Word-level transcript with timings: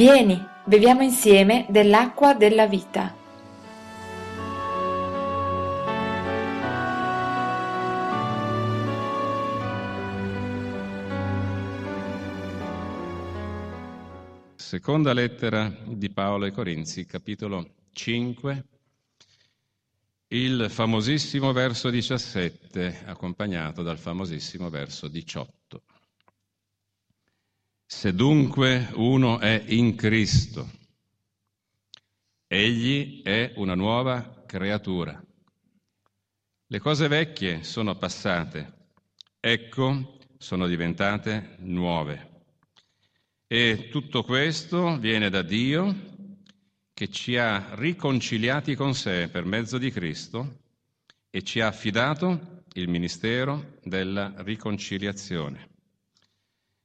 Vieni, 0.00 0.42
beviamo 0.64 1.02
insieme 1.02 1.66
dell'acqua 1.68 2.32
della 2.32 2.66
vita. 2.66 3.14
Seconda 14.54 15.12
lettera 15.12 15.70
di 15.84 16.08
Paolo 16.08 16.46
ai 16.46 16.52
Corinzi, 16.52 17.04
capitolo 17.04 17.74
5, 17.92 18.64
il 20.28 20.70
famosissimo 20.70 21.52
verso 21.52 21.90
17, 21.90 23.02
accompagnato 23.04 23.82
dal 23.82 23.98
famosissimo 23.98 24.70
verso 24.70 25.08
18. 25.08 25.82
Se 27.92 28.14
dunque 28.14 28.88
uno 28.94 29.40
è 29.40 29.64
in 29.66 29.96
Cristo, 29.96 30.70
egli 32.46 33.20
è 33.22 33.52
una 33.56 33.74
nuova 33.74 34.44
creatura. 34.46 35.20
Le 36.68 36.78
cose 36.78 37.08
vecchie 37.08 37.64
sono 37.64 37.96
passate, 37.96 38.92
ecco 39.40 40.18
sono 40.38 40.68
diventate 40.68 41.56
nuove. 41.58 42.44
E 43.48 43.88
tutto 43.90 44.22
questo 44.22 44.96
viene 44.96 45.28
da 45.28 45.42
Dio 45.42 45.94
che 46.94 47.10
ci 47.10 47.36
ha 47.36 47.74
riconciliati 47.74 48.76
con 48.76 48.94
sé 48.94 49.28
per 49.28 49.44
mezzo 49.44 49.78
di 49.78 49.90
Cristo 49.90 50.60
e 51.28 51.42
ci 51.42 51.60
ha 51.60 51.66
affidato 51.66 52.62
il 52.74 52.88
ministero 52.88 53.78
della 53.82 54.32
riconciliazione. 54.36 55.69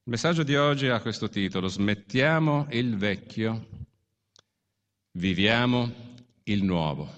Il 0.08 0.12
messaggio 0.12 0.44
di 0.44 0.56
oggi 0.56 0.88
ha 0.88 1.02
questo 1.02 1.30
titolo, 1.30 1.68
Smettiamo 1.68 2.68
il 2.70 2.96
vecchio, 2.96 3.70
viviamo 5.14 5.92
il 6.44 6.64
nuovo. 6.64 7.12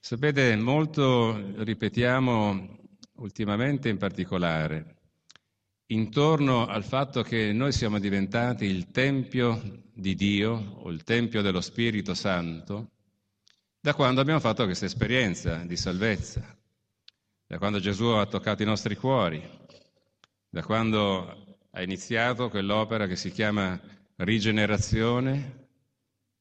Sapete, 0.00 0.56
molto 0.56 1.62
ripetiamo 1.62 2.78
ultimamente 3.18 3.88
in 3.88 3.98
particolare, 3.98 4.96
intorno 5.92 6.66
al 6.66 6.82
fatto 6.82 7.22
che 7.22 7.52
noi 7.52 7.70
siamo 7.70 8.00
diventati 8.00 8.64
il 8.64 8.90
Tempio 8.90 9.84
di 9.94 10.16
Dio 10.16 10.74
o 10.78 10.90
il 10.90 11.04
Tempio 11.04 11.40
dello 11.40 11.60
Spirito 11.60 12.14
Santo, 12.14 12.90
da 13.78 13.94
quando 13.94 14.20
abbiamo 14.20 14.40
fatto 14.40 14.64
questa 14.64 14.86
esperienza 14.86 15.58
di 15.58 15.76
salvezza, 15.76 16.58
da 17.46 17.58
quando 17.58 17.78
Gesù 17.78 18.06
ha 18.06 18.26
toccato 18.26 18.64
i 18.64 18.66
nostri 18.66 18.96
cuori, 18.96 19.68
da 20.50 20.64
quando 20.64 21.56
ha 21.70 21.82
iniziato 21.82 22.48
quell'opera 22.48 23.06
che 23.06 23.14
si 23.14 23.30
chiama 23.30 23.80
rigenerazione, 24.16 25.68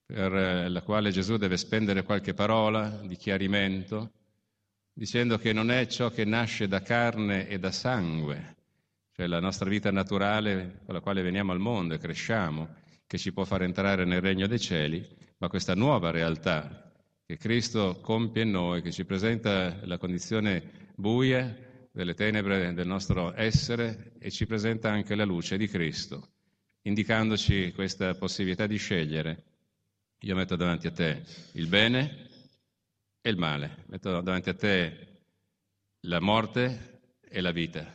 per 0.03 0.71
la 0.71 0.81
quale 0.81 1.11
Gesù 1.11 1.38
deve 1.38 1.55
spendere 1.55 2.02
qualche 2.02 2.33
parola 2.33 2.89
di 3.03 3.15
chiarimento, 3.15 4.11
dicendo 4.91 5.37
che 5.37 5.53
non 5.53 5.69
è 5.69 5.85
ciò 5.85 6.09
che 6.09 6.25
nasce 6.25 6.67
da 6.67 6.81
carne 6.81 7.47
e 7.47 7.59
da 7.59 7.71
sangue, 7.71 8.55
cioè 9.15 9.27
la 9.27 9.39
nostra 9.39 9.69
vita 9.69 9.91
naturale 9.91 10.81
con 10.83 10.95
la 10.95 11.02
quale 11.02 11.21
veniamo 11.21 11.52
al 11.52 11.59
mondo 11.59 11.93
e 11.93 11.99
cresciamo, 11.99 12.75
che 13.05 13.19
ci 13.19 13.31
può 13.31 13.45
far 13.45 13.61
entrare 13.61 14.03
nel 14.05 14.21
regno 14.21 14.47
dei 14.47 14.59
cieli, 14.59 15.07
ma 15.37 15.47
questa 15.47 15.75
nuova 15.75 16.09
realtà 16.09 16.91
che 17.23 17.37
Cristo 17.37 17.99
compie 18.02 18.41
in 18.41 18.49
noi, 18.49 18.81
che 18.81 18.91
ci 18.91 19.05
presenta 19.05 19.77
la 19.83 19.99
condizione 19.99 20.89
buia, 20.95 21.55
delle 21.91 22.13
tenebre 22.13 22.73
del 22.73 22.87
nostro 22.87 23.33
essere 23.35 24.13
e 24.19 24.31
ci 24.31 24.45
presenta 24.45 24.91
anche 24.91 25.15
la 25.15 25.25
luce 25.25 25.58
di 25.58 25.67
Cristo, 25.67 26.30
indicandoci 26.83 27.71
questa 27.73 28.14
possibilità 28.15 28.67
di 28.67 28.77
scegliere. 28.77 29.43
Io 30.19 30.36
metto 30.36 30.55
davanti 30.55 30.87
a 30.87 30.91
te 30.91 31.23
il 31.53 31.67
bene 31.67 32.27
e 33.21 33.30
il 33.30 33.37
male, 33.37 33.83
metto 33.87 34.21
davanti 34.21 34.49
a 34.49 34.53
te 34.53 35.08
la 36.02 36.19
morte 36.19 37.17
e 37.21 37.41
la 37.41 37.52
vita. 37.52 37.93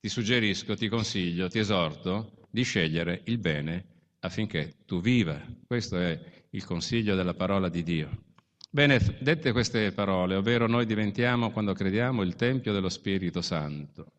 Ti 0.00 0.08
suggerisco, 0.08 0.74
ti 0.74 0.88
consiglio, 0.88 1.48
ti 1.48 1.58
esorto 1.58 2.46
di 2.50 2.62
scegliere 2.62 3.22
il 3.26 3.38
bene 3.38 3.84
affinché 4.20 4.74
tu 4.86 5.00
viva. 5.00 5.40
Questo 5.66 5.98
è 5.98 6.18
il 6.50 6.64
consiglio 6.64 7.14
della 7.14 7.34
parola 7.34 7.68
di 7.68 7.82
Dio. 7.82 8.29
Bene, 8.72 9.00
dette 9.18 9.50
queste 9.50 9.90
parole, 9.90 10.36
ovvero 10.36 10.68
noi 10.68 10.86
diventiamo, 10.86 11.50
quando 11.50 11.72
crediamo, 11.72 12.22
il 12.22 12.36
Tempio 12.36 12.72
dello 12.72 12.88
Spirito 12.88 13.42
Santo, 13.42 14.12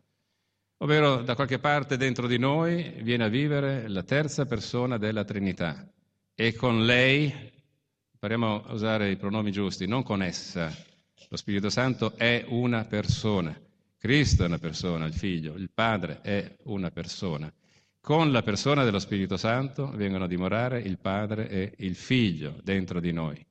ovvero 0.79 1.22
da 1.22 1.35
qualche 1.35 1.57
parte 1.57 1.95
dentro 1.95 2.28
di 2.28 2.38
noi 2.38 2.95
viene 3.01 3.23
a 3.23 3.29
vivere 3.29 3.88
la 3.88 4.03
terza 4.03 4.45
persona 4.45 4.97
della 4.97 5.23
Trinità 5.23 5.90
e 6.35 6.53
con 6.53 6.84
lei, 6.84 7.34
impariamo 8.11 8.66
a 8.66 8.73
usare 8.73 9.09
i 9.09 9.16
pronomi 9.16 9.53
giusti, 9.53 9.88
non 9.88 10.03
con 10.03 10.22
essa, 10.22 10.69
lo 11.29 11.38
Spirito 11.38 11.69
Santo 11.69 12.17
è 12.17 12.44
una 12.50 12.84
persona, 12.84 13.57
Cristo 13.97 14.44
è 14.44 14.47
una 14.47 14.59
persona, 14.59 15.06
il 15.06 15.13
Figlio, 15.13 15.53
il 15.56 15.69
Padre 15.73 16.19
è 16.19 16.57
una 16.63 16.91
persona. 16.91 17.50
Con 18.01 18.34
la 18.34 18.44
persona 18.44 18.84
dello 18.84 19.00
Spirito 19.00 19.38
Santo 19.38 19.90
vengono 19.91 20.25
a 20.25 20.28
dimorare 20.28 20.81
il 20.81 20.97
Padre 20.97 21.47
e 21.47 21.73
il 21.78 21.95
Figlio 21.95 22.59
dentro 22.61 23.00
di 23.00 23.13
noi. 23.13 23.45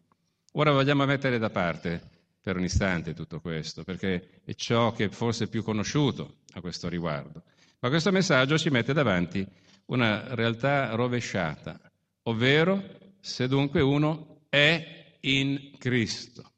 Ora 0.52 0.72
vogliamo 0.72 1.04
mettere 1.04 1.38
da 1.38 1.50
parte 1.50 2.00
per 2.40 2.56
un 2.56 2.64
istante 2.64 3.14
tutto 3.14 3.40
questo, 3.40 3.84
perché 3.84 4.40
è 4.44 4.54
ciò 4.54 4.92
che 4.92 5.08
forse 5.08 5.44
è 5.44 5.48
più 5.48 5.62
conosciuto 5.62 6.38
a 6.54 6.60
questo 6.60 6.88
riguardo. 6.88 7.42
Ma 7.80 7.88
questo 7.88 8.10
messaggio 8.10 8.58
ci 8.58 8.70
mette 8.70 8.92
davanti 8.92 9.46
una 9.86 10.34
realtà 10.34 10.90
rovesciata, 10.94 11.78
ovvero 12.24 12.82
se 13.20 13.46
dunque 13.46 13.80
uno 13.80 14.42
è 14.48 15.16
in 15.20 15.72
Cristo. 15.78 16.50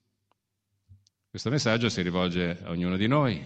Questo 1.28 1.50
messaggio 1.50 1.88
si 1.88 2.02
rivolge 2.02 2.58
a 2.62 2.70
ognuno 2.70 2.96
di 2.96 3.06
noi. 3.06 3.44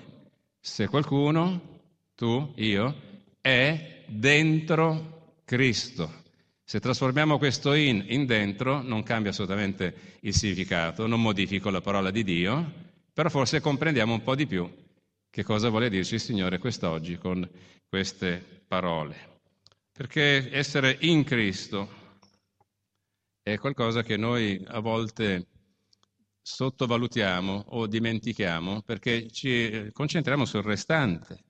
Se 0.61 0.87
qualcuno, 0.89 1.81
tu, 2.15 2.53
io, 2.57 2.95
è 3.41 4.05
dentro 4.07 5.39
Cristo. 5.45 6.25
Se 6.69 6.81
trasformiamo 6.81 7.39
questo 7.39 7.75
in 7.75 8.07
in 8.09 8.27
dentro 8.27 8.83
non 8.83 9.05
cambia 9.05 9.31
assolutamente 9.31 10.17
il 10.23 10.35
significato, 10.35 11.07
non 11.07 11.23
modifico 11.23 11.71
la 11.71 11.81
parola 11.81 12.11
di 12.11 12.25
Dio, 12.25 12.73
però 13.13 13.29
forse 13.29 13.61
comprendiamo 13.61 14.13
un 14.13 14.23
po' 14.25 14.35
di 14.35 14.49
più 14.49 14.69
che 15.31 15.45
cosa 15.45 15.69
vuole 15.69 15.89
dirci 15.89 16.15
il 16.15 16.21
Signore 16.21 16.59
quest'oggi 16.59 17.19
con 17.19 17.49
queste 17.89 18.65
parole. 18.67 19.39
Perché 19.93 20.51
essere 20.53 20.97
in 21.03 21.23
Cristo 21.23 21.89
è 23.43 23.59
qualcosa 23.59 24.03
che 24.03 24.17
noi 24.17 24.61
a 24.67 24.81
volte 24.81 25.47
sottovalutiamo 26.43 27.67
o 27.69 27.87
dimentichiamo 27.87 28.83
perché 28.83 29.31
ci 29.31 29.89
concentriamo 29.93 30.45
sul 30.45 30.63
restante 30.63 31.45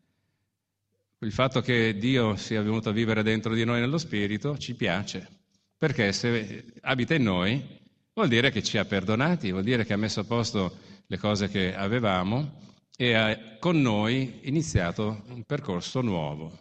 il 1.21 1.33
fatto 1.33 1.63
che 1.63 1.97
Dio 1.97 2.37
sia 2.37 2.61
venuto 2.61 2.91
a 2.91 2.93
vivere 2.93 3.23
dentro 3.23 3.55
di 3.55 3.65
noi 3.65 3.81
nello 3.81 3.97
Spirito 3.97 4.59
ci 4.59 4.75
piace, 4.75 5.27
perché 5.79 6.13
se 6.13 6.73
abita 6.83 7.15
in 7.15 7.23
noi 7.23 7.65
vuol 8.13 8.29
dire 8.29 8.51
che 8.51 8.63
ci 8.63 8.77
ha 8.77 8.85
perdonati, 8.85 9.51
vuol 9.51 9.63
dire 9.63 9.85
che 9.87 9.95
ha 9.95 9.97
messo 9.97 10.21
a 10.21 10.25
posto 10.25 10.77
le 11.07 11.19
cose 11.19 11.49
che 11.49 11.75
avevamo 11.75 12.61
e 12.97 13.15
ha 13.15 13.57
con 13.59 13.81
noi 13.81 14.41
iniziato 14.43 15.23
un 15.29 15.45
percorso 15.45 16.03
nuovo. 16.03 16.59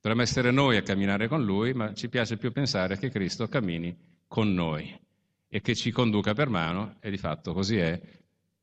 Dovremmo 0.00 0.22
essere 0.22 0.50
noi 0.50 0.76
a 0.76 0.82
camminare 0.82 1.26
con 1.28 1.44
Lui, 1.44 1.74
ma 1.74 1.92
ci 1.92 2.08
piace 2.08 2.36
più 2.36 2.52
pensare 2.52 2.96
che 2.96 3.10
Cristo 3.10 3.48
cammini 3.48 3.96
con 4.26 4.54
noi 4.54 4.98
e 5.48 5.60
che 5.60 5.74
ci 5.74 5.90
conduca 5.90 6.32
per 6.32 6.48
mano, 6.48 6.96
e 7.00 7.10
di 7.10 7.18
fatto 7.18 7.52
così 7.52 7.76
è, 7.76 8.00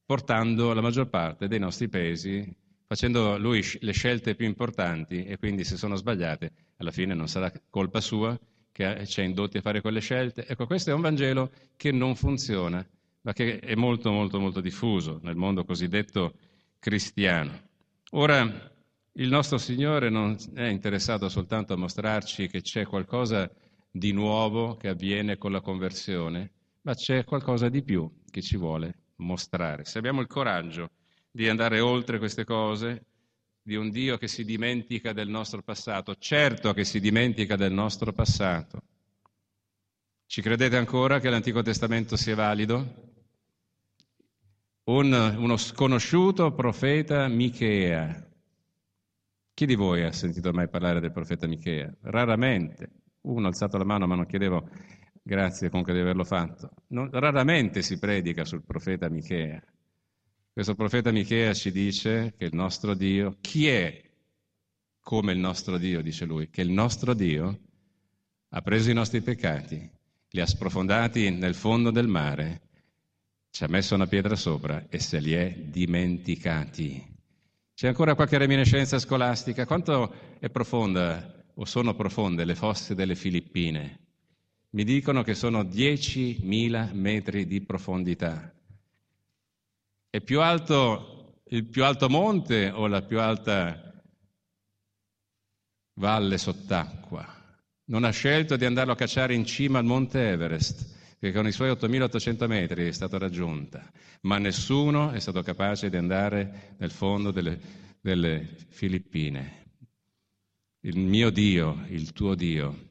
portando 0.05 0.73
la 0.73 0.81
maggior 0.81 1.09
parte 1.09 1.47
dei 1.49 1.59
nostri 1.59 1.89
pesi 1.89 2.49
facendo 2.87 3.37
lui 3.37 3.61
le 3.81 3.91
scelte 3.91 4.33
più 4.33 4.45
importanti 4.45 5.25
e 5.25 5.37
quindi 5.37 5.65
se 5.65 5.75
sono 5.75 5.95
sbagliate 5.95 6.51
alla 6.77 6.91
fine 6.91 7.13
non 7.13 7.27
sarà 7.27 7.51
colpa 7.69 7.99
sua 7.99 8.39
che 8.71 9.05
ci 9.05 9.19
ha 9.19 9.23
indotti 9.23 9.57
a 9.57 9.61
fare 9.61 9.81
quelle 9.81 9.99
scelte. 9.99 10.45
Ecco, 10.47 10.65
questo 10.65 10.91
è 10.91 10.93
un 10.93 11.01
Vangelo 11.01 11.51
che 11.75 11.91
non 11.91 12.15
funziona, 12.15 12.85
ma 13.21 13.33
che 13.33 13.59
è 13.59 13.75
molto 13.75 14.11
molto 14.11 14.39
molto 14.39 14.61
diffuso 14.61 15.19
nel 15.23 15.35
mondo 15.35 15.65
cosiddetto 15.65 16.33
cristiano. 16.79 17.59
Ora, 18.11 18.71
il 19.13 19.29
nostro 19.29 19.57
Signore 19.57 20.09
non 20.09 20.37
è 20.53 20.65
interessato 20.65 21.27
soltanto 21.27 21.73
a 21.73 21.77
mostrarci 21.77 22.47
che 22.47 22.61
c'è 22.61 22.85
qualcosa 22.85 23.51
di 23.91 24.11
nuovo 24.13 24.77
che 24.77 24.89
avviene 24.89 25.37
con 25.37 25.51
la 25.51 25.59
conversione, 25.59 26.51
ma 26.83 26.93
c'è 26.93 27.25
qualcosa 27.25 27.67
di 27.67 27.81
più 27.83 28.09
che 28.29 28.41
ci 28.41 28.55
vuole 28.55 28.93
mostrare. 29.17 29.83
Se 29.85 29.97
abbiamo 29.97 30.21
il 30.21 30.27
coraggio 30.27 30.91
di 31.37 31.47
andare 31.47 31.79
oltre 31.79 32.17
queste 32.17 32.45
cose, 32.45 33.05
di 33.61 33.75
un 33.75 33.91
Dio 33.91 34.17
che 34.17 34.27
si 34.27 34.43
dimentica 34.43 35.13
del 35.13 35.29
nostro 35.29 35.61
passato. 35.61 36.15
Certo 36.15 36.73
che 36.73 36.83
si 36.83 36.99
dimentica 36.99 37.55
del 37.55 37.71
nostro 37.71 38.11
passato. 38.11 38.81
Ci 40.25 40.41
credete 40.41 40.77
ancora 40.77 41.19
che 41.19 41.29
l'Antico 41.29 41.61
Testamento 41.61 42.15
sia 42.15 42.33
valido? 42.33 43.13
Un, 44.85 45.35
uno 45.37 45.57
sconosciuto 45.57 46.53
profeta 46.53 47.27
Michea. 47.27 48.27
Chi 49.53 49.65
di 49.67 49.75
voi 49.75 50.01
ha 50.05 50.11
sentito 50.11 50.51
mai 50.51 50.67
parlare 50.69 50.99
del 50.99 51.11
profeta 51.11 51.45
Michea? 51.45 51.95
Raramente. 52.01 52.89
uno 53.21 53.45
ha 53.45 53.49
alzato 53.49 53.77
la 53.77 53.83
mano 53.83 54.07
ma 54.07 54.15
non 54.15 54.25
chiedevo 54.25 54.67
grazie 55.21 55.69
comunque 55.69 55.93
di 55.93 55.99
averlo 55.99 56.23
fatto. 56.23 56.71
Non, 56.87 57.11
raramente 57.11 57.83
si 57.83 57.99
predica 57.99 58.43
sul 58.43 58.63
profeta 58.63 59.07
Michea. 59.07 59.61
Questo 60.57 60.73
profeta 60.73 61.11
Michea 61.11 61.53
ci 61.53 61.71
dice 61.71 62.33
che 62.35 62.45
il 62.45 62.55
nostro 62.55 62.95
Dio, 62.95 63.37
chi 63.41 63.67
è 63.67 64.01
come 64.99 65.31
il 65.31 65.37
nostro 65.37 65.77
Dio, 65.77 66.01
dice 66.01 66.25
lui, 66.25 66.49
che 66.49 66.61
il 66.63 66.71
nostro 66.71 67.13
Dio 67.13 67.59
ha 68.49 68.61
preso 68.63 68.89
i 68.89 68.95
nostri 68.95 69.21
peccati, 69.21 69.87
li 70.29 70.41
ha 70.41 70.47
sprofondati 70.47 71.29
nel 71.29 71.53
fondo 71.53 71.91
del 71.91 72.07
mare, 72.07 72.61
ci 73.51 73.65
ha 73.65 73.67
messo 73.67 73.93
una 73.93 74.07
pietra 74.07 74.35
sopra 74.35 74.87
e 74.89 74.97
se 74.97 75.19
li 75.19 75.33
è 75.33 75.55
dimenticati. 75.55 77.05
C'è 77.75 77.89
ancora 77.89 78.15
qualche 78.15 78.39
reminiscenza 78.39 78.97
scolastica? 78.97 79.67
Quanto 79.67 80.11
è 80.39 80.49
profonda 80.49 81.45
o 81.53 81.65
sono 81.65 81.93
profonde 81.93 82.45
le 82.45 82.55
fosse 82.55 82.95
delle 82.95 83.13
Filippine? 83.13 83.99
Mi 84.71 84.83
dicono 84.83 85.21
che 85.21 85.35
sono 85.35 85.61
10.000 85.61 86.95
metri 86.95 87.45
di 87.45 87.61
profondità. 87.61 88.56
È 90.17 90.21
più 90.21 90.41
alto 90.41 91.43
il 91.49 91.65
più 91.65 91.83
alto 91.83 92.09
monte 92.09 92.71
o 92.71 92.87
la 92.87 93.03
più 93.03 93.19
alta 93.19 94.01
valle 95.99 96.39
sott'acqua? 96.39 97.23
Non 97.89 98.03
ha 98.03 98.09
scelto 98.09 98.55
di 98.55 98.65
andarlo 98.65 98.93
a 98.93 98.95
cacciare 98.95 99.35
in 99.35 99.45
cima 99.45 99.77
al 99.77 99.85
monte 99.85 100.31
Everest, 100.31 101.17
che 101.19 101.31
con 101.31 101.45
i 101.45 101.51
suoi 101.51 101.69
8.800 101.69 102.47
metri 102.47 102.87
è 102.87 102.91
stata 102.93 103.19
raggiunta, 103.19 103.87
ma 104.21 104.39
nessuno 104.39 105.11
è 105.11 105.19
stato 105.19 105.43
capace 105.43 105.91
di 105.91 105.97
andare 105.97 106.73
nel 106.79 106.89
fondo 106.89 107.29
delle, 107.29 107.59
delle 108.01 108.55
Filippine. 108.69 109.65
Il 110.79 110.97
mio 110.97 111.29
Dio, 111.29 111.85
il 111.89 112.11
tuo 112.13 112.33
Dio, 112.33 112.87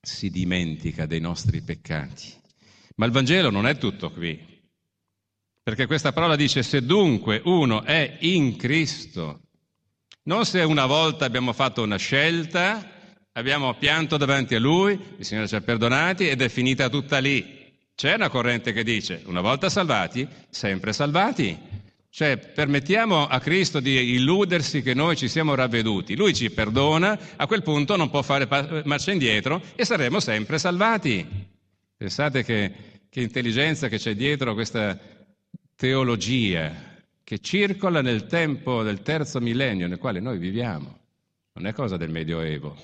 si 0.00 0.30
dimentica 0.30 1.04
dei 1.04 1.20
nostri 1.20 1.60
peccati. 1.60 2.32
Ma 2.96 3.04
il 3.04 3.12
Vangelo 3.12 3.50
non 3.50 3.66
è 3.66 3.76
tutto 3.76 4.10
qui, 4.10 4.51
perché 5.62 5.86
questa 5.86 6.12
parola 6.12 6.34
dice 6.34 6.62
se 6.62 6.84
dunque 6.84 7.40
uno 7.44 7.84
è 7.84 8.16
in 8.20 8.56
Cristo, 8.56 9.42
non 10.24 10.44
se 10.44 10.60
una 10.62 10.86
volta 10.86 11.24
abbiamo 11.24 11.52
fatto 11.52 11.82
una 11.82 11.96
scelta, 11.96 12.90
abbiamo 13.32 13.74
pianto 13.74 14.16
davanti 14.16 14.56
a 14.56 14.60
Lui, 14.60 14.98
il 15.18 15.24
Signore 15.24 15.46
ci 15.46 15.54
ha 15.54 15.60
perdonati 15.60 16.28
ed 16.28 16.42
è 16.42 16.48
finita 16.48 16.88
tutta 16.88 17.18
lì. 17.18 17.60
C'è 17.94 18.14
una 18.14 18.28
corrente 18.28 18.72
che 18.72 18.82
dice 18.82 19.22
una 19.26 19.40
volta 19.40 19.68
salvati, 19.68 20.26
sempre 20.50 20.92
salvati. 20.92 21.56
Cioè 22.10 22.36
permettiamo 22.36 23.26
a 23.26 23.40
Cristo 23.40 23.80
di 23.80 24.14
illudersi 24.14 24.82
che 24.82 24.92
noi 24.94 25.16
ci 25.16 25.28
siamo 25.28 25.54
ravveduti, 25.54 26.14
Lui 26.14 26.34
ci 26.34 26.50
perdona, 26.50 27.18
a 27.36 27.46
quel 27.46 27.62
punto 27.62 27.96
non 27.96 28.10
può 28.10 28.20
fare 28.20 28.46
marcia 28.84 29.12
indietro 29.12 29.62
e 29.74 29.84
saremo 29.84 30.20
sempre 30.20 30.58
salvati. 30.58 31.26
Pensate 31.96 32.44
che, 32.44 32.72
che 33.08 33.20
intelligenza 33.20 33.88
che 33.88 33.98
c'è 33.98 34.14
dietro 34.14 34.52
questa 34.52 34.98
teologia 35.82 36.72
che 37.24 37.40
circola 37.40 38.02
nel 38.02 38.26
tempo 38.26 38.84
del 38.84 39.02
terzo 39.02 39.40
millennio 39.40 39.88
nel 39.88 39.98
quale 39.98 40.20
noi 40.20 40.38
viviamo, 40.38 40.96
non 41.54 41.66
è 41.66 41.72
cosa 41.72 41.96
del 41.96 42.08
Medioevo. 42.08 42.76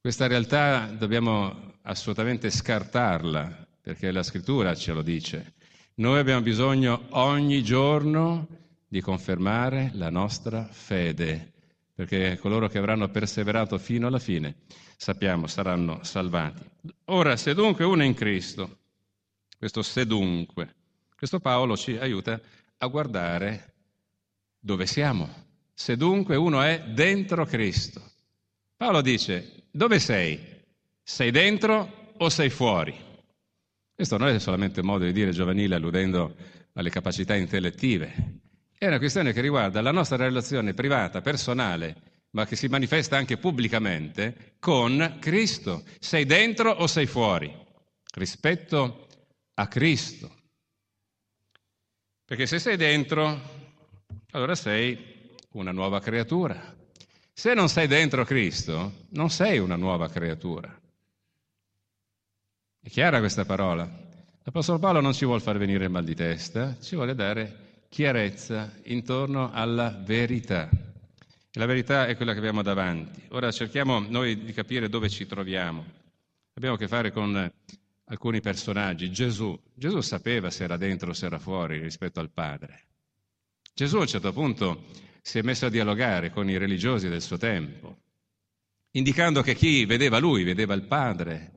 Questa 0.00 0.28
realtà 0.28 0.86
dobbiamo 0.96 1.74
assolutamente 1.82 2.50
scartarla, 2.50 3.66
perché 3.80 4.12
la 4.12 4.22
scrittura 4.22 4.76
ce 4.76 4.92
lo 4.92 5.02
dice. 5.02 5.54
Noi 5.94 6.20
abbiamo 6.20 6.40
bisogno 6.40 7.06
ogni 7.10 7.64
giorno 7.64 8.46
di 8.86 9.00
confermare 9.00 9.90
la 9.94 10.08
nostra 10.08 10.68
fede, 10.70 11.52
perché 11.92 12.38
coloro 12.38 12.68
che 12.68 12.78
avranno 12.78 13.08
perseverato 13.08 13.76
fino 13.76 14.06
alla 14.06 14.20
fine, 14.20 14.58
sappiamo, 14.96 15.48
saranno 15.48 15.98
salvati. 16.04 16.62
Ora, 17.06 17.36
se 17.36 17.54
dunque 17.54 17.84
uno 17.84 18.02
è 18.02 18.06
in 18.06 18.14
Cristo, 18.14 18.78
questo 19.58 19.82
se 19.82 20.06
dunque, 20.06 20.75
questo 21.16 21.40
Paolo 21.40 21.76
ci 21.76 21.96
aiuta 21.96 22.40
a 22.78 22.86
guardare 22.86 23.74
dove 24.58 24.86
siamo. 24.86 25.44
Se 25.74 25.96
dunque 25.96 26.36
uno 26.36 26.62
è 26.62 26.82
dentro 26.88 27.44
Cristo. 27.44 28.02
Paolo 28.76 29.00
dice, 29.00 29.68
dove 29.70 29.98
sei? 29.98 30.38
Sei 31.02 31.30
dentro 31.30 32.12
o 32.16 32.28
sei 32.28 32.50
fuori? 32.50 32.94
Questo 33.94 34.18
non 34.18 34.28
è 34.28 34.38
solamente 34.38 34.80
un 34.80 34.86
modo 34.86 35.04
di 35.04 35.12
dire 35.12 35.30
giovanile 35.30 35.74
alludendo 35.74 36.34
alle 36.74 36.90
capacità 36.90 37.34
intellettive, 37.34 38.42
è 38.78 38.86
una 38.86 38.98
questione 38.98 39.32
che 39.32 39.40
riguarda 39.40 39.80
la 39.80 39.90
nostra 39.90 40.18
relazione 40.18 40.74
privata, 40.74 41.22
personale, 41.22 41.96
ma 42.32 42.44
che 42.44 42.56
si 42.56 42.68
manifesta 42.68 43.16
anche 43.16 43.38
pubblicamente 43.38 44.56
con 44.58 45.16
Cristo. 45.18 45.82
Sei 45.98 46.26
dentro 46.26 46.72
o 46.72 46.86
sei 46.86 47.06
fuori? 47.06 47.50
Rispetto 48.12 49.06
a 49.54 49.66
Cristo. 49.66 50.35
Perché 52.26 52.46
se 52.46 52.58
sei 52.58 52.76
dentro, 52.76 53.40
allora 54.32 54.56
sei 54.56 55.30
una 55.52 55.70
nuova 55.70 56.00
creatura. 56.00 56.74
Se 57.32 57.54
non 57.54 57.68
sei 57.68 57.86
dentro 57.86 58.24
Cristo, 58.24 59.04
non 59.10 59.30
sei 59.30 59.60
una 59.60 59.76
nuova 59.76 60.08
creatura. 60.08 60.76
È 62.80 62.88
chiara 62.88 63.20
questa 63.20 63.44
parola? 63.44 63.88
L'Apostolo 64.42 64.80
Paolo 64.80 65.00
non 65.00 65.12
ci 65.12 65.24
vuole 65.24 65.40
far 65.40 65.56
venire 65.56 65.86
mal 65.86 66.02
di 66.02 66.16
testa, 66.16 66.76
ci 66.80 66.96
vuole 66.96 67.14
dare 67.14 67.84
chiarezza 67.88 68.72
intorno 68.86 69.52
alla 69.52 69.90
verità. 69.90 70.68
E 70.68 71.58
la 71.60 71.66
verità 71.66 72.08
è 72.08 72.16
quella 72.16 72.32
che 72.32 72.38
abbiamo 72.38 72.62
davanti. 72.62 73.22
Ora 73.28 73.52
cerchiamo 73.52 74.00
noi 74.00 74.42
di 74.42 74.52
capire 74.52 74.88
dove 74.88 75.08
ci 75.08 75.26
troviamo. 75.26 75.84
Abbiamo 76.54 76.74
a 76.74 76.78
che 76.78 76.88
fare 76.88 77.12
con 77.12 77.52
alcuni 78.06 78.40
personaggi. 78.40 79.10
Gesù. 79.10 79.58
Gesù 79.74 80.00
sapeva 80.00 80.50
se 80.50 80.64
era 80.64 80.76
dentro 80.76 81.10
o 81.10 81.14
se 81.14 81.26
era 81.26 81.38
fuori 81.38 81.78
rispetto 81.78 82.20
al 82.20 82.30
Padre. 82.30 82.86
Gesù 83.74 83.98
a 83.98 84.00
un 84.00 84.06
certo 84.06 84.32
punto 84.32 84.86
si 85.22 85.38
è 85.38 85.42
messo 85.42 85.66
a 85.66 85.70
dialogare 85.70 86.30
con 86.30 86.48
i 86.48 86.56
religiosi 86.56 87.08
del 87.08 87.22
suo 87.22 87.36
tempo, 87.36 87.98
indicando 88.92 89.42
che 89.42 89.54
chi 89.54 89.84
vedeva 89.84 90.18
lui 90.18 90.44
vedeva 90.44 90.74
il 90.74 90.82
Padre 90.82 91.56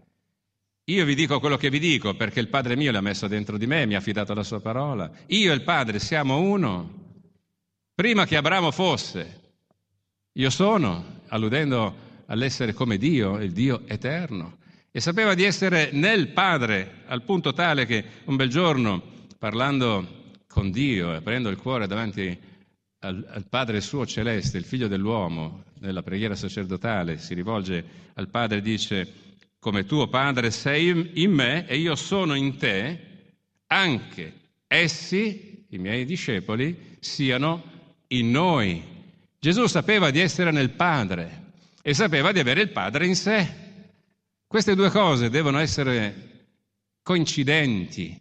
io 0.90 1.06
vi 1.06 1.14
dico 1.14 1.40
quello 1.40 1.56
che 1.56 1.70
vi 1.70 1.78
dico 1.78 2.16
perché 2.16 2.40
il 2.40 2.48
Padre 2.48 2.76
mio 2.76 2.92
l'ha 2.92 3.00
messo 3.00 3.28
dentro 3.28 3.60
di 3.60 3.68
me, 3.68 3.86
mi 3.86 3.94
ha 3.94 4.00
affidato 4.00 4.34
la 4.34 4.42
sua 4.42 4.60
parola. 4.60 5.10
Io 5.28 5.52
e 5.52 5.56
il 5.56 5.62
Padre 5.62 6.00
siamo 6.00 6.40
uno. 6.40 7.22
Prima 7.94 8.26
che 8.26 8.36
Abramo 8.36 8.72
fosse, 8.72 9.42
io 10.32 10.50
sono, 10.50 11.22
alludendo 11.28 12.24
all'essere 12.26 12.74
come 12.74 12.98
Dio, 12.98 13.38
il 13.38 13.52
Dio 13.52 13.84
eterno. 13.86 14.58
E 14.92 15.00
sapeva 15.00 15.36
di 15.36 15.44
essere 15.44 15.90
nel 15.92 16.30
Padre, 16.30 17.04
al 17.06 17.22
punto 17.22 17.54
tale 17.54 17.86
che 17.86 18.04
un 18.26 18.36
bel 18.36 18.50
giorno, 18.50 19.02
parlando 19.38 20.34
con 20.48 20.72
Dio 20.72 21.14
e 21.14 21.18
aprendo 21.18 21.50
il 21.50 21.58
cuore 21.58 21.86
davanti 21.86 22.36
al, 23.02 23.26
al 23.30 23.46
Padre 23.48 23.82
suo 23.82 24.08
celeste, 24.08 24.58
il 24.58 24.66
figlio 24.66 24.88
dell'uomo, 24.88 25.64
nella 25.80 26.02
preghiera 26.02 26.36
sacerdotale, 26.36 27.20
si 27.20 27.36
rivolge 27.36 27.84
al 28.16 28.30
Padre 28.30 28.58
e 28.58 28.62
dice 28.62 29.14
come 29.60 29.86
tuo 29.86 30.08
Padre 30.08 30.50
sei 30.52 31.22
in 31.22 31.32
me 31.34 31.68
e 31.68 31.78
io 31.78 31.96
sono 31.96 32.34
in 32.34 32.58
te, 32.58 33.00
anche 33.68 34.34
essi, 34.68 35.66
i 35.70 35.78
miei 35.78 36.06
discepoli, 36.06 36.98
siano 37.00 37.64
in 38.08 38.32
noi. 38.32 38.84
Gesù 39.38 39.68
sapeva 39.68 40.10
di 40.10 40.20
essere 40.20 40.52
nel 40.52 40.72
Padre 40.72 41.52
e 41.82 41.94
sapeva 41.94 42.32
di 42.32 42.40
avere 42.40 42.62
il 42.62 42.70
Padre 42.72 43.06
in 43.06 43.16
sé. 43.16 43.68
Queste 44.50 44.74
due 44.74 44.90
cose 44.90 45.30
devono 45.30 45.60
essere 45.60 46.48
coincidenti. 47.04 48.20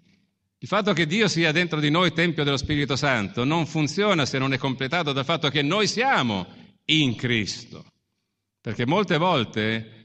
Il 0.59 0.69
fatto 0.69 0.93
che 0.93 1.07
Dio 1.07 1.27
sia 1.27 1.53
dentro 1.53 1.81
di 1.81 1.89
noi 1.89 2.13
Tempio 2.13 2.45
dello 2.45 2.59
Spirito 2.59 2.97
Santo 2.97 3.45
non 3.45 3.65
funziona 3.65 4.27
se 4.27 4.37
non 4.37 4.53
è 4.53 4.59
completato 4.59 5.15
dal 5.15 5.25
fatto 5.25 5.49
che 5.49 5.63
noi 5.63 5.87
siamo 5.87 6.47
in 6.85 7.17
Cristo. 7.17 7.83
Perché 8.61 8.85
molte 8.85 9.17
volte 9.17 9.98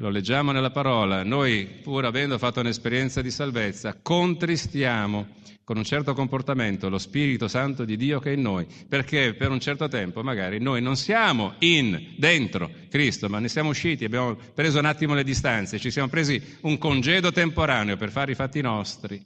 lo 0.00 0.08
leggiamo 0.08 0.50
nella 0.50 0.70
parola, 0.70 1.22
noi 1.24 1.66
pur 1.66 2.06
avendo 2.06 2.38
fatto 2.38 2.60
un'esperienza 2.60 3.20
di 3.20 3.30
salvezza, 3.30 3.98
contristiamo 4.00 5.26
con 5.62 5.76
un 5.76 5.84
certo 5.84 6.14
comportamento 6.14 6.88
lo 6.88 6.96
Spirito 6.96 7.48
Santo 7.48 7.84
di 7.84 7.98
Dio 7.98 8.18
che 8.18 8.30
è 8.30 8.34
in 8.34 8.40
noi, 8.40 8.66
perché 8.88 9.34
per 9.34 9.50
un 9.50 9.60
certo 9.60 9.88
tempo 9.88 10.22
magari 10.22 10.58
noi 10.58 10.80
non 10.80 10.96
siamo 10.96 11.52
in, 11.58 12.14
dentro 12.16 12.70
Cristo, 12.88 13.28
ma 13.28 13.40
ne 13.40 13.48
siamo 13.48 13.68
usciti, 13.68 14.06
abbiamo 14.06 14.34
preso 14.54 14.78
un 14.78 14.86
attimo 14.86 15.12
le 15.12 15.22
distanze, 15.22 15.78
ci 15.78 15.90
siamo 15.90 16.08
presi 16.08 16.42
un 16.62 16.78
congedo 16.78 17.30
temporaneo 17.30 17.98
per 17.98 18.10
fare 18.10 18.32
i 18.32 18.36
fatti 18.36 18.62
nostri. 18.62 19.22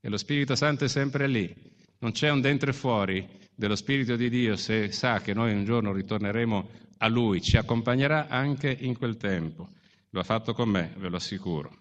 E 0.00 0.08
lo 0.08 0.16
Spirito 0.16 0.56
Santo 0.56 0.84
è 0.84 0.88
sempre 0.88 1.28
lì, 1.28 1.54
non 2.00 2.10
c'è 2.10 2.28
un 2.28 2.40
dentro 2.40 2.70
e 2.70 2.72
fuori 2.72 3.24
dello 3.54 3.76
Spirito 3.76 4.16
di 4.16 4.28
Dio 4.28 4.56
se 4.56 4.90
sa 4.90 5.20
che 5.20 5.32
noi 5.32 5.52
un 5.52 5.64
giorno 5.64 5.92
ritorneremo 5.92 6.70
a 6.98 7.06
Lui, 7.06 7.40
ci 7.40 7.56
accompagnerà 7.56 8.26
anche 8.26 8.76
in 8.80 8.98
quel 8.98 9.16
tempo. 9.16 9.68
Lo 10.10 10.20
ha 10.20 10.24
fatto 10.24 10.54
con 10.54 10.68
me, 10.68 10.94
ve 10.96 11.08
lo 11.08 11.16
assicuro. 11.16 11.76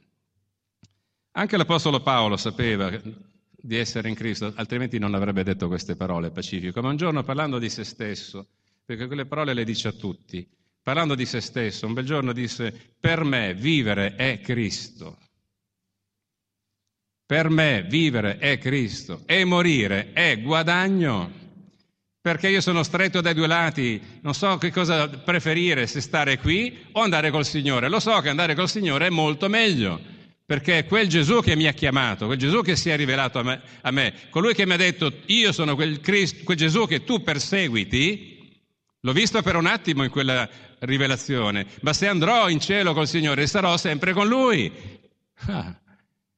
Anche 1.31 1.57
l'Apostolo 1.57 2.01
Paolo 2.01 2.35
sapeva 2.35 2.89
di 2.89 3.75
essere 3.75 4.09
in 4.09 4.15
Cristo, 4.15 4.51
altrimenti 4.55 4.97
non 4.97 5.13
avrebbe 5.13 5.43
detto 5.43 5.67
queste 5.67 5.95
parole 5.95 6.31
pacifiche. 6.31 6.81
Ma 6.81 6.89
un 6.89 6.97
giorno 6.97 7.23
parlando 7.23 7.59
di 7.59 7.69
se 7.69 7.83
stesso, 7.83 8.47
perché 8.83 9.07
quelle 9.07 9.25
parole 9.25 9.53
le 9.53 9.63
dice 9.63 9.89
a 9.89 9.91
tutti, 9.91 10.47
parlando 10.81 11.15
di 11.15 11.25
se 11.25 11.41
stesso, 11.41 11.85
un 11.85 11.93
bel 11.93 12.05
giorno 12.05 12.33
disse, 12.33 12.95
per 12.99 13.23
me 13.23 13.53
vivere 13.53 14.15
è 14.15 14.39
Cristo. 14.39 15.17
Per 17.25 17.49
me 17.49 17.83
vivere 17.83 18.37
è 18.37 18.57
Cristo 18.57 19.23
e 19.25 19.43
morire 19.43 20.13
è 20.13 20.41
guadagno, 20.41 21.46
perché 22.27 22.49
io 22.49 22.59
sono 22.59 22.83
stretto 22.83 23.21
dai 23.21 23.33
due 23.33 23.47
lati, 23.47 24.01
non 24.19 24.33
so 24.33 24.57
che 24.57 24.69
cosa 24.69 25.07
preferire, 25.07 25.87
se 25.87 26.01
stare 26.01 26.39
qui 26.39 26.77
o 26.91 27.01
andare 27.01 27.31
col 27.31 27.45
Signore. 27.45 27.87
Lo 27.87 28.01
so 28.01 28.19
che 28.19 28.27
andare 28.27 28.53
col 28.53 28.67
Signore 28.67 29.07
è 29.07 29.09
molto 29.09 29.47
meglio, 29.47 29.97
perché 30.45 30.83
quel 30.83 31.07
Gesù 31.07 31.39
che 31.41 31.55
mi 31.55 31.67
ha 31.67 31.71
chiamato, 31.71 32.25
quel 32.25 32.37
Gesù 32.37 32.61
che 32.63 32.75
si 32.75 32.89
è 32.89 32.97
rivelato 32.97 33.39
a 33.39 33.43
me, 33.43 33.61
a 33.79 33.91
me 33.91 34.13
colui 34.29 34.53
che 34.53 34.65
mi 34.65 34.73
ha 34.73 34.75
detto 34.75 35.09
io 35.27 35.53
sono 35.53 35.75
quel, 35.75 36.01
Cristo, 36.01 36.43
quel 36.43 36.57
Gesù 36.57 36.85
che 36.85 37.05
tu 37.05 37.23
perseguiti, 37.23 38.59
l'ho 38.99 39.13
visto 39.13 39.41
per 39.41 39.55
un 39.55 39.65
attimo 39.65 40.03
in 40.03 40.09
quella 40.09 40.49
rivelazione, 40.79 41.65
ma 41.79 41.93
se 41.93 42.09
andrò 42.09 42.49
in 42.49 42.59
cielo 42.59 42.93
col 42.93 43.07
Signore 43.07 43.47
sarò 43.47 43.77
sempre 43.77 44.11
con 44.11 44.27
Lui. 44.27 44.69
Ah, 45.45 45.73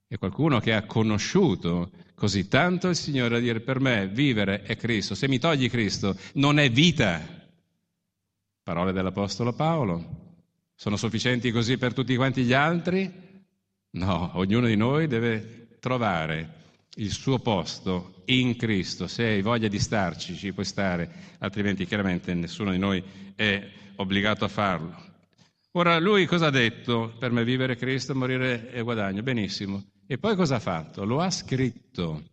è 0.08 0.18
qualcuno 0.20 0.60
che 0.60 0.72
ha 0.72 0.86
conosciuto 0.86 1.90
così 2.20 2.50
tanto 2.50 2.90
il 2.90 2.98
Signore 2.98 3.38
a 3.38 3.40
dire 3.40 3.62
per 3.62 3.80
me 3.80 4.08
vivere 4.08 4.62
è 4.64 4.76
Cristo, 4.76 5.16
se 5.16 5.30
mi 5.30 5.40
togli 5.40 5.70
Cristo 5.70 6.18
non 6.34 6.60
è 6.60 6.70
vita. 6.70 7.20
Parole 8.62 8.92
dell'Apostolo 8.92 9.54
Paolo. 9.54 10.28
Sono 10.76 10.98
sufficienti 10.98 11.50
così 11.52 11.78
per 11.78 11.94
tutti 11.94 12.16
quanti 12.18 12.44
gli 12.44 12.54
altri? 12.54 13.12
No, 13.92 14.32
ognuno 14.36 14.68
di 14.68 14.76
noi 14.76 15.08
deve 15.08 15.78
trovare 15.80 16.58
il 16.96 17.12
suo 17.12 17.40
posto 17.40 18.24
in 18.26 18.58
Cristo. 18.58 19.08
Se 19.08 19.24
hai 19.24 19.42
voglia 19.42 19.70
di 19.70 19.80
starci, 19.80 20.36
ci 20.36 20.52
puoi 20.52 20.66
stare, 20.66 21.10
altrimenti 21.40 21.86
chiaramente 21.86 22.34
nessuno 22.34 22.72
di 22.72 22.78
noi 22.78 23.02
è 23.34 23.66
obbligato 23.96 24.44
a 24.44 24.50
farlo. 24.50 25.08
Ora 25.72 25.98
lui 26.00 26.26
cosa 26.26 26.48
ha 26.48 26.52
detto? 26.52 27.16
Per 27.18 27.32
me 27.32 27.46
vivere 27.46 27.78
Cristo, 27.78 28.14
morire 28.14 28.70
è 28.72 28.84
guadagno. 28.84 29.24
Benissimo. 29.24 29.84
E 30.12 30.18
poi 30.18 30.36
cosa 30.36 30.56
ha 30.56 30.60
fatto? 30.60 31.06
Lo 31.06 31.22
ha 31.22 31.30
scritto. 31.30 32.30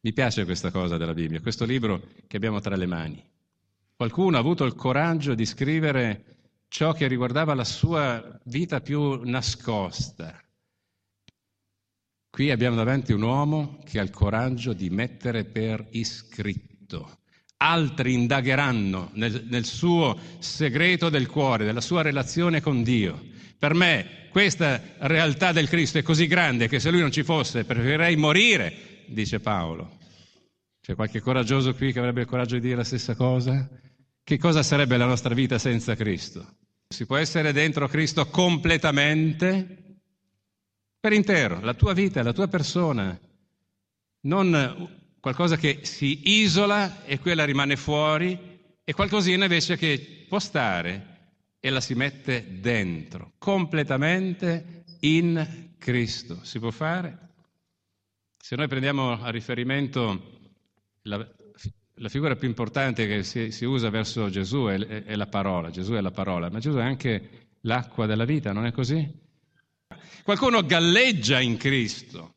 Mi 0.00 0.12
piace 0.12 0.44
questa 0.44 0.70
cosa 0.70 0.98
della 0.98 1.14
Bibbia, 1.14 1.40
questo 1.40 1.64
libro 1.64 2.08
che 2.26 2.36
abbiamo 2.36 2.60
tra 2.60 2.76
le 2.76 2.84
mani. 2.84 3.24
Qualcuno 3.96 4.36
ha 4.36 4.40
avuto 4.40 4.66
il 4.66 4.74
coraggio 4.74 5.34
di 5.34 5.46
scrivere 5.46 6.24
ciò 6.68 6.92
che 6.92 7.06
riguardava 7.06 7.54
la 7.54 7.64
sua 7.64 8.38
vita 8.44 8.82
più 8.82 9.22
nascosta. 9.24 10.38
Qui 12.28 12.50
abbiamo 12.50 12.76
davanti 12.76 13.14
un 13.14 13.22
uomo 13.22 13.78
che 13.86 13.98
ha 13.98 14.02
il 14.02 14.10
coraggio 14.10 14.74
di 14.74 14.90
mettere 14.90 15.46
per 15.46 15.86
iscritto. 15.92 17.20
Altri 17.56 18.12
indagheranno 18.12 19.08
nel, 19.14 19.46
nel 19.48 19.64
suo 19.64 20.18
segreto 20.38 21.08
del 21.08 21.28
cuore, 21.28 21.64
della 21.64 21.80
sua 21.80 22.02
relazione 22.02 22.60
con 22.60 22.82
Dio. 22.82 23.30
Per 23.62 23.74
me 23.74 24.26
questa 24.32 24.82
realtà 24.98 25.52
del 25.52 25.68
Cristo 25.68 25.96
è 25.96 26.02
così 26.02 26.26
grande 26.26 26.66
che 26.66 26.80
se 26.80 26.90
lui 26.90 26.98
non 26.98 27.12
ci 27.12 27.22
fosse 27.22 27.64
preferirei 27.64 28.16
morire, 28.16 29.04
dice 29.06 29.38
Paolo. 29.38 29.98
C'è 30.80 30.96
qualche 30.96 31.20
coraggioso 31.20 31.72
qui 31.72 31.92
che 31.92 32.00
avrebbe 32.00 32.22
il 32.22 32.26
coraggio 32.26 32.56
di 32.56 32.62
dire 32.62 32.74
la 32.74 32.82
stessa 32.82 33.14
cosa? 33.14 33.70
Che 34.24 34.36
cosa 34.36 34.64
sarebbe 34.64 34.96
la 34.96 35.06
nostra 35.06 35.32
vita 35.32 35.58
senza 35.58 35.94
Cristo? 35.94 36.56
Si 36.88 37.06
può 37.06 37.14
essere 37.18 37.52
dentro 37.52 37.86
Cristo 37.86 38.26
completamente, 38.26 40.00
per 40.98 41.12
intero, 41.12 41.60
la 41.60 41.74
tua 41.74 41.92
vita, 41.92 42.20
la 42.24 42.32
tua 42.32 42.48
persona, 42.48 43.16
non 44.22 45.14
qualcosa 45.20 45.56
che 45.56 45.82
si 45.82 46.40
isola 46.40 47.04
e 47.04 47.20
quella 47.20 47.44
rimane 47.44 47.76
fuori, 47.76 48.36
e 48.82 48.92
qualcosina 48.92 49.44
invece 49.44 49.76
che 49.76 50.24
può 50.28 50.40
stare 50.40 51.11
e 51.64 51.70
la 51.70 51.80
si 51.80 51.94
mette 51.94 52.58
dentro, 52.58 53.34
completamente 53.38 54.82
in 55.02 55.74
Cristo. 55.78 56.40
Si 56.42 56.58
può 56.58 56.72
fare? 56.72 57.18
Se 58.36 58.56
noi 58.56 58.66
prendiamo 58.66 59.12
a 59.12 59.30
riferimento 59.30 60.40
la, 61.02 61.24
la 61.94 62.08
figura 62.08 62.34
più 62.34 62.48
importante 62.48 63.06
che 63.06 63.22
si, 63.22 63.52
si 63.52 63.64
usa 63.64 63.90
verso 63.90 64.28
Gesù 64.28 64.64
è, 64.64 64.76
è, 64.76 65.04
è 65.04 65.14
la 65.14 65.28
parola, 65.28 65.70
Gesù 65.70 65.92
è 65.92 66.00
la 66.00 66.10
parola, 66.10 66.50
ma 66.50 66.58
Gesù 66.58 66.78
è 66.78 66.82
anche 66.82 67.50
l'acqua 67.60 68.06
della 68.06 68.24
vita, 68.24 68.50
non 68.50 68.66
è 68.66 68.72
così? 68.72 69.08
Qualcuno 70.24 70.66
galleggia 70.66 71.38
in 71.38 71.56
Cristo, 71.58 72.34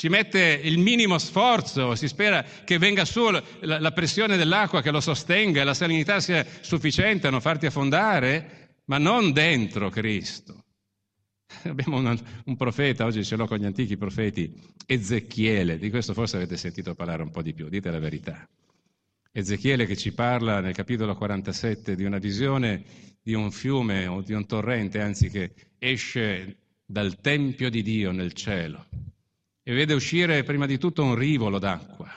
ci 0.00 0.08
mette 0.08 0.58
il 0.64 0.78
minimo 0.78 1.18
sforzo, 1.18 1.94
si 1.94 2.08
spera 2.08 2.42
che 2.64 2.78
venga 2.78 3.04
su 3.04 3.28
la, 3.28 3.42
la 3.78 3.92
pressione 3.92 4.38
dell'acqua 4.38 4.80
che 4.80 4.90
lo 4.90 5.00
sostenga 5.02 5.60
e 5.60 5.64
la 5.64 5.74
salinità 5.74 6.20
sia 6.20 6.42
sufficiente 6.62 7.26
a 7.26 7.30
non 7.30 7.42
farti 7.42 7.66
affondare, 7.66 8.78
ma 8.86 8.96
non 8.96 9.30
dentro 9.32 9.90
Cristo. 9.90 10.64
Abbiamo 11.64 11.98
un, 11.98 12.18
un, 12.46 12.56
profeta, 12.56 13.04
oggi 13.04 13.22
ce 13.22 13.36
l'ho 13.36 13.46
con 13.46 13.58
gli 13.58 13.66
antichi 13.66 13.98
profeti, 13.98 14.50
Ezechiele, 14.86 15.76
di 15.76 15.90
questo 15.90 16.14
forse 16.14 16.36
avete 16.36 16.56
sentito 16.56 16.94
parlare 16.94 17.22
un 17.22 17.30
po' 17.30 17.42
di 17.42 17.52
più, 17.52 17.68
dite 17.68 17.90
la 17.90 17.98
verità. 17.98 18.48
Ezechiele 19.30 19.84
che 19.84 19.98
ci 19.98 20.14
parla 20.14 20.60
nel 20.60 20.72
capitolo 20.72 21.14
47 21.14 21.94
di 21.94 22.04
una 22.04 22.16
visione 22.16 22.84
di 23.20 23.34
un 23.34 23.50
fiume 23.50 24.06
o 24.06 24.22
di 24.22 24.32
un 24.32 24.46
torrente, 24.46 25.02
anzi 25.02 25.28
che 25.28 25.52
esce 25.78 26.56
dal 26.86 27.20
Tempio 27.20 27.68
di 27.68 27.82
Dio 27.82 28.12
nel 28.12 28.32
cielo 28.32 28.86
e 29.70 29.74
vede 29.74 29.94
uscire 29.94 30.42
prima 30.42 30.66
di 30.66 30.78
tutto 30.78 31.04
un 31.04 31.14
rivolo 31.14 31.60
d'acqua, 31.60 32.10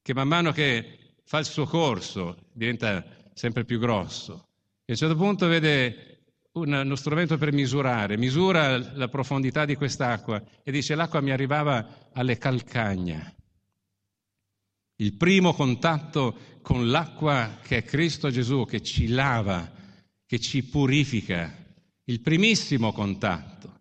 che 0.00 0.14
man 0.14 0.26
mano 0.26 0.52
che 0.52 1.16
fa 1.22 1.38
il 1.38 1.44
suo 1.44 1.66
corso 1.66 2.46
diventa 2.50 3.04
sempre 3.34 3.66
più 3.66 3.78
grosso. 3.78 4.46
E 4.78 4.84
a 4.86 4.92
un 4.92 4.96
certo 4.96 5.16
punto 5.16 5.46
vede 5.48 6.20
un, 6.52 6.72
uno 6.72 6.94
strumento 6.94 7.36
per 7.36 7.52
misurare, 7.52 8.16
misura 8.16 8.78
la 8.78 9.08
profondità 9.08 9.66
di 9.66 9.74
quest'acqua 9.74 10.42
e 10.62 10.72
dice 10.72 10.94
l'acqua 10.94 11.20
mi 11.20 11.30
arrivava 11.30 12.08
alle 12.14 12.38
calcagna. 12.38 13.30
Il 14.96 15.12
primo 15.18 15.52
contatto 15.52 16.58
con 16.62 16.88
l'acqua 16.88 17.58
che 17.62 17.76
è 17.76 17.84
Cristo 17.84 18.30
Gesù, 18.30 18.64
che 18.64 18.80
ci 18.80 19.08
lava, 19.08 19.70
che 20.24 20.38
ci 20.38 20.62
purifica, 20.62 21.54
il 22.04 22.22
primissimo 22.22 22.92
contatto. 22.92 23.71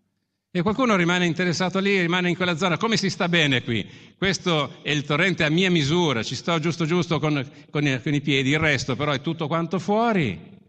E 0.53 0.62
qualcuno 0.63 0.98
rimane 0.98 1.25
interessato 1.25 1.79
lì, 1.79 2.01
rimane 2.01 2.27
in 2.27 2.36
quella 2.36 2.58
zona. 2.58 2.75
Come 2.75 2.98
si 2.98 3.10
sta 3.10 3.29
bene 3.29 3.63
qui? 3.63 3.89
Questo 4.17 4.84
è 4.84 4.91
il 4.91 5.05
torrente 5.05 5.46
a 5.46 5.50
mia 5.50 5.72
misura, 5.72 6.24
ci 6.24 6.36
sto 6.36 6.60
giusto 6.60 6.84
giusto 6.84 7.20
con, 7.20 7.50
con, 7.70 7.88
i, 7.88 8.01
con 8.01 8.13
i 8.13 8.20
piedi, 8.20 8.50
il 8.50 8.60
resto 8.60 8.98
però 8.98 9.13
è 9.13 9.22
tutto 9.22 9.48
quanto 9.48 9.79
fuori. 9.79 10.60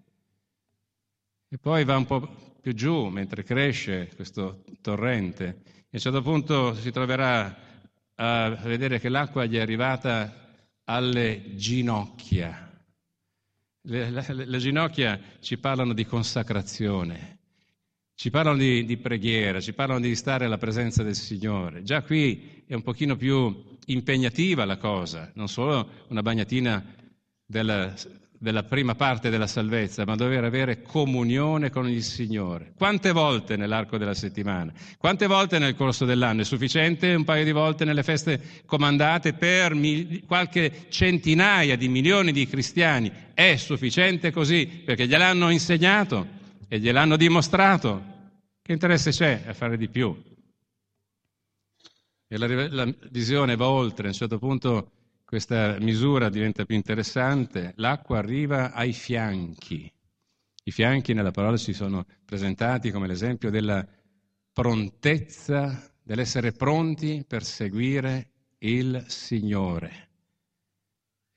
E 1.49 1.59
poi 1.59 1.85
va 1.85 1.97
un 1.97 2.07
po' 2.07 2.55
più 2.61 2.73
giù 2.75 3.09
mentre 3.09 3.43
cresce 3.43 4.09
questo 4.15 4.63
torrente. 4.81 5.45
E 5.45 5.49
a 5.49 5.89
un 5.91 5.99
certo 5.99 6.23
punto 6.23 6.75
si 6.77 6.93
troverà 6.93 7.59
a 8.15 8.51
vedere 8.51 9.01
che 9.01 9.09
l'acqua 9.09 9.47
gli 9.47 9.57
è 9.57 9.61
arrivata 9.61 10.61
alle 10.85 11.57
ginocchia. 11.57 12.71
Le, 13.81 14.11
le, 14.11 14.25
le 14.29 14.59
ginocchia 14.59 15.21
ci 15.41 15.59
parlano 15.59 15.93
di 15.93 16.07
consacrazione 16.07 17.41
ci 18.23 18.31
parlano 18.31 18.57
di, 18.57 18.85
di, 18.85 18.99
preghiera, 18.99 19.61
ci 19.61 19.73
parlano 19.73 19.99
di 19.99 20.15
stare 20.15 20.45
alla 20.45 20.57
presenza 20.57 21.03
del 21.03 21.17
Signore. 21.17 21.83
Già 21.83 22.03
qui 22.03 22.63
è 22.69 22.73
un 22.73 22.83
pochino 22.83 23.17
più 23.17 23.65
impegnativa 23.87 24.65
la 24.65 24.77
cosa, 24.77 25.33
non 25.35 25.49
solo 25.49 25.89
una 26.07 26.23
bagnatina 26.23 26.85
della, 27.45 27.93
della 28.39 28.63
prima 28.63 28.95
parte 28.95 29.29
della 29.29 29.49
salvezza, 29.49 30.05
ma 30.07 30.15
dover 30.15 30.45
avere 30.45 30.83
comunione 30.83 31.71
con 31.71 31.89
il 31.89 32.05
Signore. 32.05 32.75
Quante 32.77 33.11
volte 33.11 33.57
nell'arco 33.57 33.99
della 33.99 34.15
settimana? 34.15 34.73
Quante 34.99 35.27
volte 35.27 35.59
nel 35.59 35.75
corso 35.75 36.05
dell'anno? 36.05 36.43
È 36.43 36.45
sufficiente 36.45 37.13
un 37.15 37.25
paio 37.25 37.43
di 37.43 37.51
volte 37.51 37.85
nelle 37.85 38.05
feste 38.05 38.41
comandate 38.67 39.33
per 39.33 39.75
mil- 39.75 40.25
qualche 40.27 40.87
centinaia 40.91 41.77
di 41.77 41.89
milioni 41.89 42.31
di 42.31 42.47
cristiani? 42.47 43.11
È 43.35 43.57
sufficiente 43.57 44.31
così 44.31 44.65
perché 44.85 45.09
gliel'hanno 45.09 45.51
insegnato 45.51 46.25
e 46.69 46.79
gliel'hanno 46.79 47.17
dimostrato. 47.17 48.11
Che 48.73 48.79
interesse 48.79 49.11
c'è 49.11 49.43
a 49.45 49.53
fare 49.53 49.77
di 49.77 49.87
più? 49.87 50.17
E 52.27 52.39
la, 52.39 52.47
la 52.71 52.95
visione 53.11 53.55
va 53.55 53.69
oltre, 53.69 54.07
a 54.07 54.09
un 54.09 54.15
certo 54.15 54.39
punto 54.39 54.93
questa 55.27 55.77
misura 55.79 56.31
diventa 56.31 56.65
più 56.65 56.75
interessante, 56.75 57.75
l'acqua 57.77 58.17
arriva 58.17 58.73
ai 58.73 58.95
fianchi. 58.95 59.93
I 60.65 60.71
fianchi 60.71 61.13
nella 61.13 61.33
parola 61.33 61.59
ci 61.59 61.75
sono 61.75 62.07
presentati 62.25 62.91
come 62.91 63.07
l'esempio 63.07 63.51
della 63.51 63.87
prontezza, 64.55 65.93
dell'essere 66.03 66.53
pronti 66.53 67.27
per 67.29 67.45
seguire 67.45 68.31
il 68.61 69.05
Signore. 69.07 70.09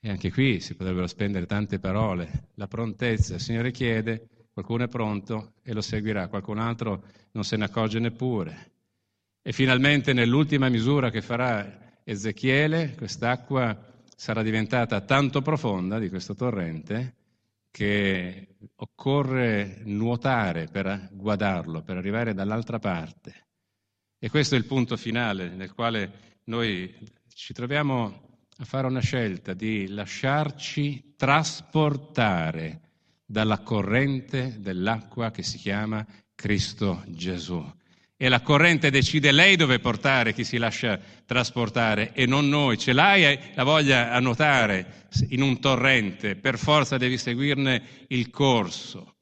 E 0.00 0.08
anche 0.08 0.32
qui 0.32 0.60
si 0.60 0.74
potrebbero 0.74 1.06
spendere 1.06 1.44
tante 1.44 1.78
parole. 1.78 2.48
La 2.54 2.66
prontezza, 2.66 3.34
il 3.34 3.40
Signore 3.40 3.72
chiede, 3.72 4.26
qualcuno 4.56 4.84
è 4.84 4.88
pronto 4.88 5.52
e 5.62 5.74
lo 5.74 5.82
seguirà, 5.82 6.28
qualcun 6.28 6.58
altro 6.58 7.04
non 7.32 7.44
se 7.44 7.58
ne 7.58 7.66
accorge 7.66 7.98
neppure. 7.98 8.70
E 9.42 9.52
finalmente 9.52 10.14
nell'ultima 10.14 10.70
misura 10.70 11.10
che 11.10 11.20
farà 11.20 12.00
Ezechiele, 12.02 12.94
quest'acqua 12.96 13.78
sarà 14.16 14.42
diventata 14.42 15.02
tanto 15.02 15.42
profonda 15.42 15.98
di 15.98 16.08
questo 16.08 16.34
torrente 16.34 17.16
che 17.70 18.56
occorre 18.76 19.82
nuotare 19.84 20.68
per 20.68 21.10
guadarlo, 21.12 21.82
per 21.82 21.98
arrivare 21.98 22.32
dall'altra 22.32 22.78
parte. 22.78 23.48
E 24.18 24.30
questo 24.30 24.54
è 24.54 24.58
il 24.58 24.64
punto 24.64 24.96
finale 24.96 25.50
nel 25.50 25.74
quale 25.74 26.38
noi 26.44 26.96
ci 27.28 27.52
troviamo 27.52 28.38
a 28.56 28.64
fare 28.64 28.86
una 28.86 29.00
scelta 29.00 29.52
di 29.52 29.88
lasciarci 29.88 31.12
trasportare 31.14 32.85
dalla 33.26 33.58
corrente 33.58 34.56
dell'acqua 34.58 35.32
che 35.32 35.42
si 35.42 35.58
chiama 35.58 36.06
Cristo 36.34 37.02
Gesù. 37.08 37.64
E 38.18 38.28
la 38.30 38.40
corrente 38.40 38.90
decide 38.90 39.30
lei 39.30 39.56
dove 39.56 39.78
portare 39.78 40.32
chi 40.32 40.44
si 40.44 40.56
lascia 40.56 40.98
trasportare 41.26 42.12
e 42.14 42.24
non 42.24 42.48
noi. 42.48 42.78
Ce 42.78 42.94
l'hai 42.94 43.38
la 43.54 43.64
voglia 43.64 44.12
a 44.12 44.20
nuotare 44.20 45.08
in 45.28 45.42
un 45.42 45.60
torrente, 45.60 46.36
per 46.36 46.56
forza 46.56 46.96
devi 46.96 47.18
seguirne 47.18 48.06
il 48.08 48.30
corso. 48.30 49.16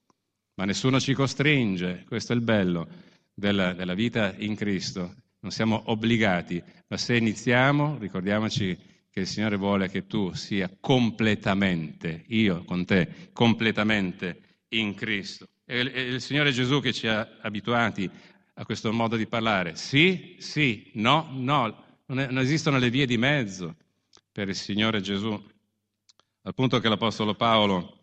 Ma 0.57 0.65
nessuno 0.65 1.01
ci 1.01 1.15
costringe, 1.15 2.05
questo 2.07 2.33
è 2.33 2.37
il 2.37 2.43
bello 2.43 2.87
della, 3.35 3.73
della 3.73 3.95
vita 3.95 4.33
in 4.37 4.55
Cristo. 4.55 5.15
Non 5.41 5.51
siamo 5.51 5.83
obbligati, 5.87 6.63
ma 6.87 6.97
se 6.97 7.17
iniziamo, 7.17 7.99
ricordiamoci 7.99 8.79
che 9.15 9.21
il 9.21 9.27
Signore 9.29 9.57
vuole 9.57 9.89
che 9.89 10.09
tu 10.09 10.33
sia 10.33 10.69
completamente, 10.81 12.25
io 12.31 12.65
con 12.65 12.85
te, 12.85 13.31
completamente 13.33 14.63
in 14.71 14.93
Cristo. 14.97 15.51
È 15.65 15.75
il 15.75 16.21
Signore 16.21 16.51
Gesù 16.51 16.81
che 16.81 16.93
ci 16.93 17.07
ha 17.07 17.39
abituati 17.41 18.11
a 18.55 18.65
questo 18.65 18.93
modo 18.93 19.15
di 19.15 19.29
parlare. 19.29 19.77
Sì, 19.77 20.35
sì, 20.41 20.91
no, 20.95 21.29
no, 21.31 22.03
non, 22.07 22.19
è, 22.19 22.27
non 22.27 22.43
esistono 22.43 22.77
le 22.79 22.91
vie 22.91 23.07
di 23.07 23.17
mezzo 23.17 23.77
per 24.33 24.49
il 24.49 24.57
Signore 24.57 25.01
Gesù. 25.01 25.31
Al 26.43 26.55
punto 26.55 26.81
che 26.81 26.89
l'Apostolo 26.89 27.37
Paolo 27.37 28.01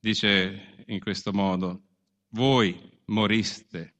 dice 0.00 0.82
in 0.86 0.98
questo 0.98 1.32
modo, 1.32 1.82
voi 2.30 2.76
moriste 3.04 3.94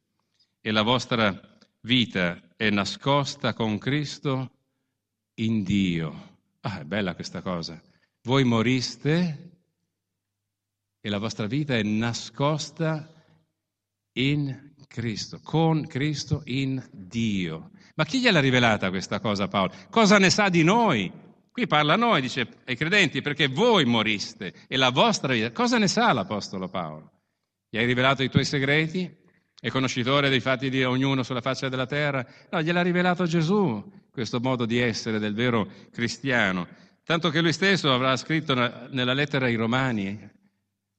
e 0.61 0.73
la 0.73 0.83
vostra 0.83 1.59
vita 1.83 2.43
è 2.57 2.71
nascosta 2.71 3.55
con 3.55 3.79
Cristo 3.79 4.51
in 5.35 5.63
Dio. 5.63 6.30
Ah, 6.63 6.81
è 6.81 6.85
bella 6.85 7.15
questa 7.15 7.41
cosa. 7.41 7.81
Voi 8.23 8.45
moriste 8.45 9.51
e 11.01 11.09
la 11.09 11.19
vostra 11.19 11.47
vita 11.47 11.75
è 11.75 11.83
nascosta 11.83 13.09
in 14.13 14.75
Cristo, 14.87 15.41
con 15.43 15.87
Cristo 15.87 16.43
in 16.47 16.87
Dio. 16.93 17.71
Ma 17.95 18.05
chi 18.05 18.21
gliel'ha 18.21 18.41
rivelata 18.41 18.91
questa 18.91 19.21
cosa 19.21 19.49
Paolo? 19.49 19.73
Cosa 19.89 20.19
ne 20.19 20.29
sa 20.29 20.49
di 20.49 20.63
noi? 20.63 21.11
Qui 21.51 21.67
parla 21.67 21.95
a 21.95 21.97
noi, 21.97 22.21
dice 22.21 22.47
ai 22.67 22.77
credenti, 22.77 23.23
perché 23.23 23.49
voi 23.49 23.85
moriste 23.85 24.53
e 24.69 24.77
la 24.77 24.91
vostra 24.91 25.33
vita. 25.33 25.53
Cosa 25.53 25.79
ne 25.79 25.89
sa 25.89 26.13
l'Apostolo 26.13 26.69
Paolo? 26.69 27.13
Gli 27.71 27.79
hai 27.79 27.87
rivelato 27.87 28.23
i 28.23 28.29
tuoi 28.29 28.45
segreti? 28.45 29.19
È 29.59 29.69
conoscitore 29.69 30.29
dei 30.29 30.41
fatti 30.41 30.71
di 30.71 30.83
ognuno 30.85 31.23
sulla 31.23 31.41
faccia 31.41 31.69
della 31.69 31.87
terra? 31.87 32.27
No, 32.51 32.63
gliel'ha 32.63 32.83
rivelato 32.83 33.25
Gesù, 33.25 33.83
questo 34.11 34.41
modo 34.41 34.67
di 34.67 34.79
essere 34.79 35.19
del 35.19 35.35
vero 35.35 35.69
cristiano. 35.93 36.67
Tanto 37.05 37.31
che 37.31 37.41
lui 37.41 37.53
stesso 37.53 37.93
avrà 37.93 38.17
scritto 38.17 38.55
nella 38.55 39.15
lettera 39.15 39.47
ai 39.47 39.57
Romani, 39.57 40.19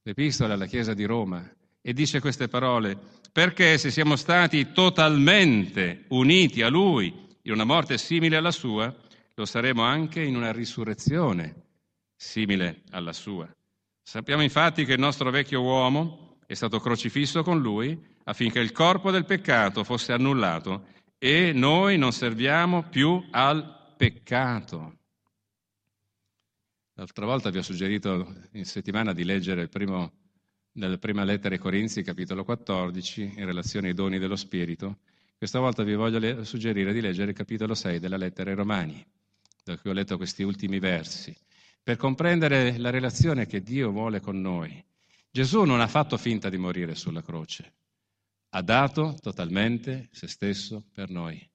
l'epistola 0.03 0.53
alla 0.53 0.65
Chiesa 0.65 0.93
di 0.93 1.05
Roma, 1.05 1.49
e 1.81 1.93
dice 1.93 2.19
queste 2.19 2.47
parole, 2.47 2.97
perché 3.31 3.77
se 3.77 3.91
siamo 3.91 4.15
stati 4.15 4.71
totalmente 4.71 6.05
uniti 6.09 6.61
a 6.61 6.69
Lui 6.69 7.13
in 7.43 7.51
una 7.53 7.63
morte 7.63 7.97
simile 7.97 8.35
alla 8.35 8.51
sua, 8.51 8.93
lo 9.33 9.45
saremo 9.45 9.83
anche 9.83 10.21
in 10.21 10.35
una 10.35 10.51
risurrezione 10.51 11.55
simile 12.15 12.81
alla 12.91 13.13
sua. 13.13 13.49
Sappiamo 14.03 14.43
infatti 14.43 14.85
che 14.85 14.93
il 14.93 14.99
nostro 14.99 15.31
vecchio 15.31 15.61
uomo 15.61 16.37
è 16.45 16.53
stato 16.53 16.79
crocifisso 16.79 17.43
con 17.43 17.61
Lui 17.61 17.97
affinché 18.25 18.59
il 18.59 18.71
corpo 18.71 19.09
del 19.09 19.25
peccato 19.25 19.83
fosse 19.83 20.11
annullato 20.11 20.87
e 21.23 21.51
noi 21.53 21.99
non 21.99 22.13
serviamo 22.13 22.89
più 22.89 23.23
al 23.29 23.93
peccato. 23.95 24.97
L'altra 26.93 27.27
volta 27.27 27.51
vi 27.51 27.59
ho 27.59 27.61
suggerito 27.61 28.33
in 28.53 28.65
settimana 28.65 29.13
di 29.13 29.23
leggere 29.23 29.67
primo 29.67 30.13
nella 30.71 30.97
prima 30.97 31.23
lettera 31.23 31.53
ai 31.53 31.61
Corinzi, 31.61 32.01
capitolo 32.01 32.43
14, 32.43 33.33
in 33.37 33.45
relazione 33.45 33.89
ai 33.89 33.93
doni 33.93 34.17
dello 34.17 34.35
Spirito. 34.35 35.01
Questa 35.37 35.59
volta 35.59 35.83
vi 35.83 35.93
voglio 35.93 36.43
suggerire 36.43 36.91
di 36.91 37.01
leggere 37.01 37.29
il 37.29 37.37
capitolo 37.37 37.75
6 37.75 37.99
della 37.99 38.17
lettera 38.17 38.49
ai 38.49 38.55
Romani, 38.55 39.05
da 39.63 39.77
cui 39.77 39.91
ho 39.91 39.93
letto 39.93 40.17
questi 40.17 40.41
ultimi 40.41 40.79
versi, 40.79 41.35
per 41.83 41.97
comprendere 41.97 42.79
la 42.79 42.89
relazione 42.89 43.45
che 43.45 43.61
Dio 43.61 43.91
vuole 43.91 44.21
con 44.21 44.41
noi. 44.41 44.83
Gesù 45.29 45.65
non 45.65 45.81
ha 45.81 45.87
fatto 45.87 46.17
finta 46.17 46.49
di 46.49 46.57
morire 46.57 46.95
sulla 46.95 47.21
croce, 47.21 47.73
ha 48.53 48.61
dato 48.61 49.17
totalmente 49.21 50.09
se 50.11 50.27
stesso 50.27 50.85
per 50.93 51.09
noi. 51.09 51.49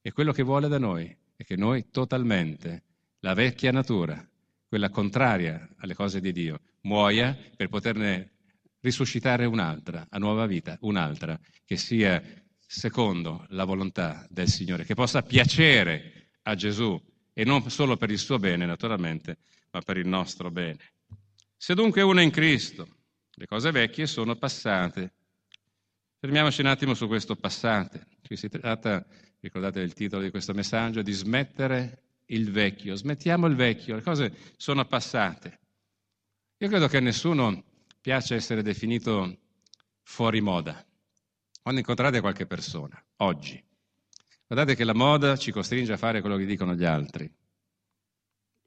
E 0.00 0.12
quello 0.12 0.32
che 0.32 0.42
vuole 0.42 0.68
da 0.68 0.78
noi 0.78 1.14
è 1.36 1.44
che 1.44 1.56
noi 1.56 1.90
totalmente, 1.90 2.84
la 3.20 3.34
vecchia 3.34 3.70
natura, 3.70 4.26
quella 4.66 4.90
contraria 4.90 5.68
alle 5.78 5.94
cose 5.94 6.20
di 6.20 6.32
Dio, 6.32 6.60
muoia 6.82 7.36
per 7.56 7.68
poterne 7.68 8.32
risuscitare 8.80 9.44
un'altra, 9.44 10.06
a 10.08 10.18
nuova 10.18 10.46
vita, 10.46 10.76
un'altra, 10.80 11.38
che 11.64 11.76
sia 11.76 12.22
secondo 12.58 13.44
la 13.50 13.64
volontà 13.64 14.26
del 14.30 14.48
Signore, 14.48 14.84
che 14.84 14.94
possa 14.94 15.22
piacere 15.22 16.30
a 16.42 16.54
Gesù 16.54 16.98
e 17.32 17.44
non 17.44 17.68
solo 17.68 17.96
per 17.96 18.10
il 18.10 18.18
suo 18.18 18.38
bene, 18.38 18.64
naturalmente, 18.64 19.38
ma 19.72 19.80
per 19.80 19.98
il 19.98 20.06
nostro 20.06 20.50
bene. 20.50 20.78
Se 21.56 21.74
dunque 21.74 22.00
uno 22.00 22.20
è 22.20 22.22
in 22.22 22.30
Cristo, 22.30 22.88
le 23.32 23.46
cose 23.46 23.70
vecchie 23.70 24.06
sono 24.06 24.36
passate. 24.36 25.14
Fermiamoci 26.20 26.60
un 26.60 26.66
attimo 26.66 26.92
su 26.92 27.06
questo 27.06 27.34
passate. 27.34 28.08
Qui 28.26 28.36
si 28.36 28.50
tratta, 28.50 29.06
ricordate 29.40 29.80
il 29.80 29.94
titolo 29.94 30.22
di 30.22 30.28
questo 30.28 30.52
messaggio, 30.52 31.00
di 31.00 31.12
smettere 31.12 32.02
il 32.26 32.50
vecchio. 32.50 32.94
Smettiamo 32.94 33.46
il 33.46 33.54
vecchio, 33.54 33.94
le 33.94 34.02
cose 34.02 34.36
sono 34.58 34.84
passate. 34.84 35.58
Io 36.58 36.68
credo 36.68 36.88
che 36.88 37.00
nessuno 37.00 37.64
piace 38.02 38.34
essere 38.34 38.60
definito 38.60 39.34
fuori 40.02 40.42
moda. 40.42 40.84
Quando 41.62 41.80
incontrate 41.80 42.20
qualche 42.20 42.44
persona, 42.44 43.02
oggi, 43.16 43.58
guardate 44.46 44.76
che 44.76 44.84
la 44.84 44.94
moda 44.94 45.38
ci 45.38 45.50
costringe 45.50 45.94
a 45.94 45.96
fare 45.96 46.20
quello 46.20 46.36
che 46.36 46.44
dicono 46.44 46.74
gli 46.74 46.84
altri. 46.84 47.32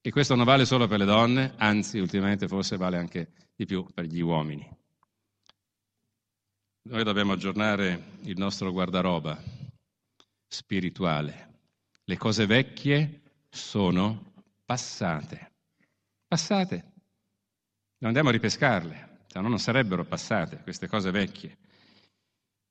E 0.02 0.10
questo 0.10 0.34
non 0.34 0.46
vale 0.46 0.66
solo 0.66 0.88
per 0.88 0.98
le 0.98 1.06
donne, 1.06 1.54
anzi 1.58 2.00
ultimamente 2.00 2.48
forse 2.48 2.78
vale 2.78 2.98
anche 2.98 3.32
di 3.56 3.66
più 3.66 3.86
per 3.94 4.06
gli 4.06 4.22
uomini. 4.22 4.68
Noi 6.86 7.06
dobbiamo 7.06 7.32
aggiornare 7.32 8.17
il 8.24 8.38
nostro 8.38 8.74
guardaroba 8.74 9.41
spirituale. 10.46 11.52
Le 12.04 12.17
cose 12.17 12.46
vecchie 12.46 13.22
sono 13.50 14.34
passate. 14.65 15.52
Passate. 16.28 16.76
Non 18.00 18.10
andiamo 18.10 18.28
a 18.28 18.32
ripescarle 18.34 19.12
se 19.28 19.39
no 19.39 19.48
non 19.48 19.60
sarebbero 19.60 20.04
passate 20.04 20.58
queste 20.62 20.88
cose 20.88 21.10
vecchie. 21.10 21.58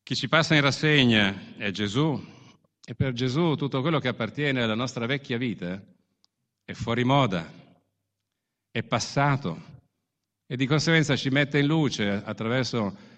Chi 0.03 0.15
ci 0.15 0.29
passa 0.29 0.55
in 0.55 0.61
rassegna 0.61 1.57
è 1.57 1.71
Gesù 1.71 2.23
e 2.85 2.95
per 2.95 3.15
Gesù 3.15 3.55
tutto 3.55 3.81
quello 3.81 3.99
che 3.99 4.09
appartiene 4.09 4.63
alla 4.63 4.75
nostra 4.75 5.07
vecchia 5.07 5.39
vita 5.39 5.83
è 6.65 6.73
fuori 6.75 7.03
moda, 7.03 7.51
è 8.71 8.83
passato 8.83 9.81
e 10.47 10.55
di 10.55 10.67
conseguenza 10.67 11.17
ci 11.17 11.31
mette 11.31 11.59
in 11.59 11.67
luce 11.67 12.11
attraverso 12.11 13.11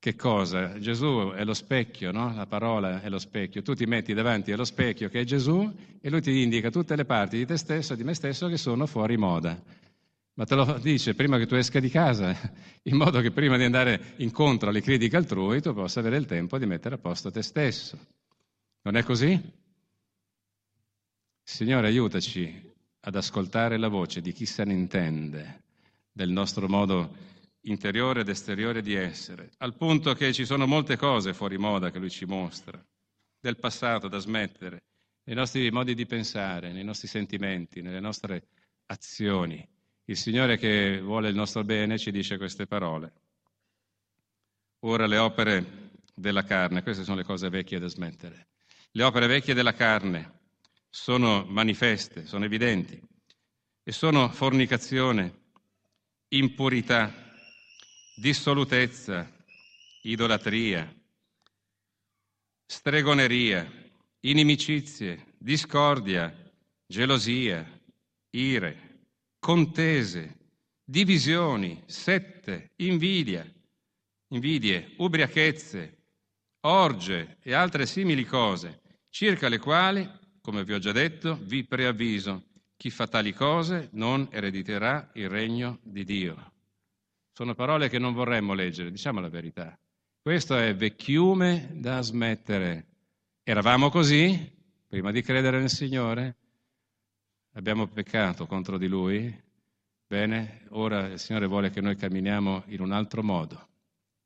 che 0.00 0.16
cosa? 0.16 0.80
Gesù 0.80 1.30
è 1.36 1.44
lo 1.44 1.54
specchio, 1.54 2.10
no? 2.10 2.34
La 2.34 2.46
parola 2.46 3.00
è 3.00 3.08
lo 3.08 3.20
specchio. 3.20 3.62
Tu 3.62 3.74
ti 3.74 3.86
metti 3.86 4.12
davanti 4.14 4.50
allo 4.50 4.64
specchio 4.64 5.08
che 5.08 5.20
è 5.20 5.24
Gesù 5.24 5.72
e 6.00 6.10
lui 6.10 6.20
ti 6.20 6.42
indica 6.42 6.70
tutte 6.70 6.96
le 6.96 7.04
parti 7.04 7.36
di 7.36 7.46
te 7.46 7.56
stesso 7.56 7.92
e 7.92 7.96
di 7.96 8.02
me 8.02 8.14
stesso 8.14 8.48
che 8.48 8.56
sono 8.56 8.86
fuori 8.86 9.16
moda 9.16 9.62
ma 10.40 10.46
te 10.46 10.54
lo 10.54 10.78
dice 10.78 11.14
prima 11.14 11.36
che 11.36 11.46
tu 11.46 11.54
esca 11.54 11.80
di 11.80 11.90
casa, 11.90 12.34
in 12.84 12.96
modo 12.96 13.20
che 13.20 13.30
prima 13.30 13.58
di 13.58 13.64
andare 13.64 14.14
incontro 14.16 14.70
alle 14.70 14.80
critiche 14.80 15.16
altrui 15.16 15.60
tu 15.60 15.74
possa 15.74 16.00
avere 16.00 16.16
il 16.16 16.24
tempo 16.24 16.56
di 16.56 16.64
mettere 16.64 16.94
a 16.94 16.98
posto 16.98 17.30
te 17.30 17.42
stesso. 17.42 17.98
Non 18.82 18.96
è 18.96 19.02
così? 19.02 19.38
Signore, 21.42 21.88
aiutaci 21.88 22.72
ad 23.00 23.16
ascoltare 23.16 23.76
la 23.76 23.88
voce 23.88 24.22
di 24.22 24.32
chi 24.32 24.46
se 24.46 24.64
ne 24.64 24.72
intende 24.72 25.64
del 26.10 26.30
nostro 26.30 26.66
modo 26.68 27.28
interiore 27.62 28.20
ed 28.20 28.28
esteriore 28.28 28.82
di 28.82 28.94
essere, 28.94 29.50
al 29.58 29.76
punto 29.76 30.14
che 30.14 30.32
ci 30.32 30.44
sono 30.44 30.66
molte 30.66 30.96
cose 30.96 31.34
fuori 31.34 31.58
moda 31.58 31.90
che 31.90 31.98
lui 31.98 32.10
ci 32.10 32.24
mostra, 32.24 32.82
del 33.38 33.58
passato 33.58 34.08
da 34.08 34.18
smettere, 34.18 34.84
nei 35.24 35.36
nostri 35.36 35.70
modi 35.70 35.94
di 35.94 36.06
pensare, 36.06 36.72
nei 36.72 36.84
nostri 36.84 37.08
sentimenti, 37.08 37.82
nelle 37.82 38.00
nostre 38.00 38.48
azioni. 38.86 39.66
Il 40.04 40.16
Signore 40.16 40.56
che 40.56 41.00
vuole 41.00 41.28
il 41.28 41.34
nostro 41.34 41.62
bene 41.62 41.98
ci 41.98 42.10
dice 42.10 42.36
queste 42.36 42.66
parole. 42.66 43.12
Ora 44.80 45.06
le 45.06 45.18
opere 45.18 45.90
della 46.14 46.44
carne, 46.44 46.82
queste 46.82 47.04
sono 47.04 47.16
le 47.16 47.24
cose 47.24 47.48
vecchie 47.48 47.78
da 47.78 47.86
smettere. 47.86 48.48
Le 48.92 49.02
opere 49.04 49.26
vecchie 49.26 49.54
della 49.54 49.74
carne 49.74 50.38
sono 50.88 51.44
manifeste, 51.46 52.26
sono 52.26 52.44
evidenti 52.44 53.00
e 53.82 53.92
sono 53.92 54.28
fornicazione, 54.30 55.42
impurità, 56.28 57.29
dissolutezza, 58.20 59.26
idolatria, 60.02 60.94
stregoneria, 62.66 63.66
inimicizie, 64.20 65.32
discordia, 65.38 66.30
gelosia, 66.86 67.80
ire, 68.28 69.04
contese, 69.38 70.36
divisioni, 70.84 71.82
sette, 71.86 72.72
invidia, 72.76 73.50
invidie, 74.28 74.92
ubriachezze, 74.98 76.02
orge 76.60 77.38
e 77.40 77.54
altre 77.54 77.86
simili 77.86 78.26
cose, 78.26 78.98
circa 79.08 79.48
le 79.48 79.58
quali, 79.58 80.06
come 80.42 80.62
vi 80.64 80.74
ho 80.74 80.78
già 80.78 80.92
detto, 80.92 81.38
vi 81.40 81.64
preavviso, 81.64 82.48
chi 82.76 82.90
fa 82.90 83.06
tali 83.06 83.32
cose 83.32 83.88
non 83.92 84.28
erediterà 84.30 85.10
il 85.14 85.30
regno 85.30 85.78
di 85.82 86.04
Dio. 86.04 86.49
Sono 87.40 87.54
parole 87.54 87.88
che 87.88 87.98
non 87.98 88.12
vorremmo 88.12 88.52
leggere, 88.52 88.90
diciamo 88.90 89.18
la 89.18 89.30
verità. 89.30 89.74
Questo 90.20 90.58
è 90.58 90.76
vecchiume 90.76 91.70
da 91.72 92.02
smettere. 92.02 92.84
Eravamo 93.42 93.88
così 93.88 94.52
prima 94.86 95.10
di 95.10 95.22
credere 95.22 95.58
nel 95.58 95.70
Signore? 95.70 96.36
Abbiamo 97.54 97.86
peccato 97.86 98.44
contro 98.44 98.76
di 98.76 98.88
Lui? 98.88 99.34
Bene, 100.06 100.66
ora 100.72 101.06
il 101.06 101.18
Signore 101.18 101.46
vuole 101.46 101.70
che 101.70 101.80
noi 101.80 101.96
camminiamo 101.96 102.64
in 102.66 102.82
un 102.82 102.92
altro 102.92 103.22
modo. 103.22 103.68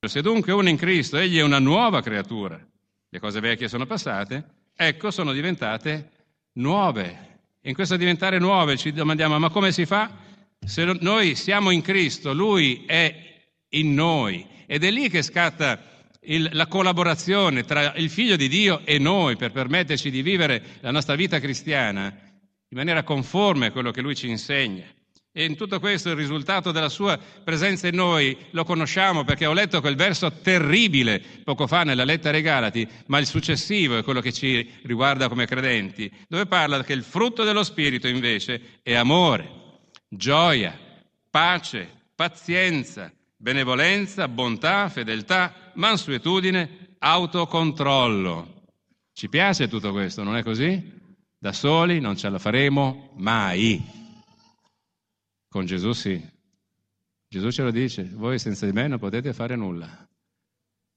Se 0.05 0.21
dunque 0.21 0.53
uno 0.53 0.69
in 0.69 0.77
Cristo, 0.77 1.17
egli 1.17 1.39
è 1.39 1.43
una 1.43 1.61
nuova 1.61 2.03
creatura. 2.03 2.61
Le 3.09 3.19
cose 3.21 3.39
vecchie 3.39 3.69
sono 3.69 3.87
passate, 3.87 4.45
ecco, 4.75 5.13
sono 5.13 5.31
diventate 5.31 6.11
nuove. 6.55 7.43
In 7.61 7.75
questo 7.75 7.97
diventare 7.97 8.41
nuove 8.41 8.77
ci 8.77 8.91
domandiamo, 8.91 9.39
ma 9.39 9.51
come 9.51 9.71
si 9.71 9.87
fa? 9.87 10.34
Se 10.67 10.85
noi 11.01 11.35
siamo 11.35 11.71
in 11.71 11.83
Cristo, 11.83 12.33
Lui 12.33 12.85
è 12.87 13.15
in 13.71 13.95
noi. 13.95 14.47
Ed 14.67 14.83
è 14.83 14.91
lì 14.91 15.11
che 15.11 15.23
scatta 15.23 15.79
il, 16.23 16.49
la 16.53 16.67
collaborazione 16.67 17.65
tra 17.65 17.95
il 17.97 18.09
Figlio 18.09 18.37
di 18.37 18.49
Dio 18.49 18.81
e 18.85 18.99
noi 18.99 19.37
per 19.37 19.53
permetterci 19.53 20.11
di 20.11 20.23
vivere 20.23 20.63
la 20.81 20.91
nostra 20.91 21.17
vita 21.17 21.39
cristiana 21.39 22.05
in 22.07 22.79
maniera 22.79 23.03
conforme 23.03 23.67
a 23.67 23.73
quello 23.73 23.91
che 23.91 24.01
lui 24.01 24.15
ci 24.15 24.29
insegna. 24.29 24.85
E 25.37 25.45
in 25.45 25.57
tutto 25.57 25.81
questo 25.81 26.11
il 26.11 26.17
risultato 26.17 26.71
della 26.71 26.89
sua 26.89 27.19
presenza 27.19 27.89
in 27.89 27.97
noi 27.97 28.37
lo 28.51 28.65
conosciamo 28.65 29.25
perché 29.25 29.47
ho 29.47 29.53
letto 29.53 29.81
quel 29.81 29.97
verso 29.97 30.31
terribile 30.31 31.21
poco 31.43 31.67
fa 31.67 31.83
nella 31.83 32.05
lettera 32.05 32.37
ai 32.37 32.43
Galati, 32.43 32.89
ma 33.07 33.19
il 33.19 33.27
successivo 33.27 33.99
è 33.99 34.05
quello 34.05 34.21
che 34.21 34.33
ci 34.33 34.67
riguarda 34.85 35.29
come 35.29 35.47
credenti, 35.47 36.11
dove 36.29 36.47
parla 36.47 36.85
che 36.85 36.93
il 36.93 37.03
frutto 37.03 37.43
dello 37.43 37.65
Spirito 37.65 38.07
invece 38.07 38.79
è 38.83 38.95
amore, 38.95 39.64
gioia, 40.17 40.79
pace, 41.31 42.09
pazienza, 42.15 43.13
benevolenza, 43.37 44.29
bontà, 44.29 44.89
fedeltà, 44.89 45.73
mansuetudine, 45.75 46.97
autocontrollo. 46.99 48.63
Ci 49.13 49.29
piace 49.29 49.69
tutto 49.69 49.93
questo, 49.93 50.23
non 50.23 50.37
è 50.37 50.43
così? 50.43 50.93
Da 51.39 51.53
soli 51.53 52.01
non 52.01 52.17
ce 52.17 52.29
la 52.31 52.39
faremo 52.39 53.11
mai. 53.17 53.83
Con 55.49 55.67
Gesù 55.67 55.93
sì. 55.93 56.21
Gesù 57.29 57.51
ce 57.51 57.63
lo 57.63 57.71
dice, 57.71 58.05
voi 58.05 58.39
senza 58.39 58.65
di 58.67 58.73
me 58.73 58.89
non 58.89 58.99
potete 58.99 59.33
fare 59.33 59.57
nulla. 59.57 60.09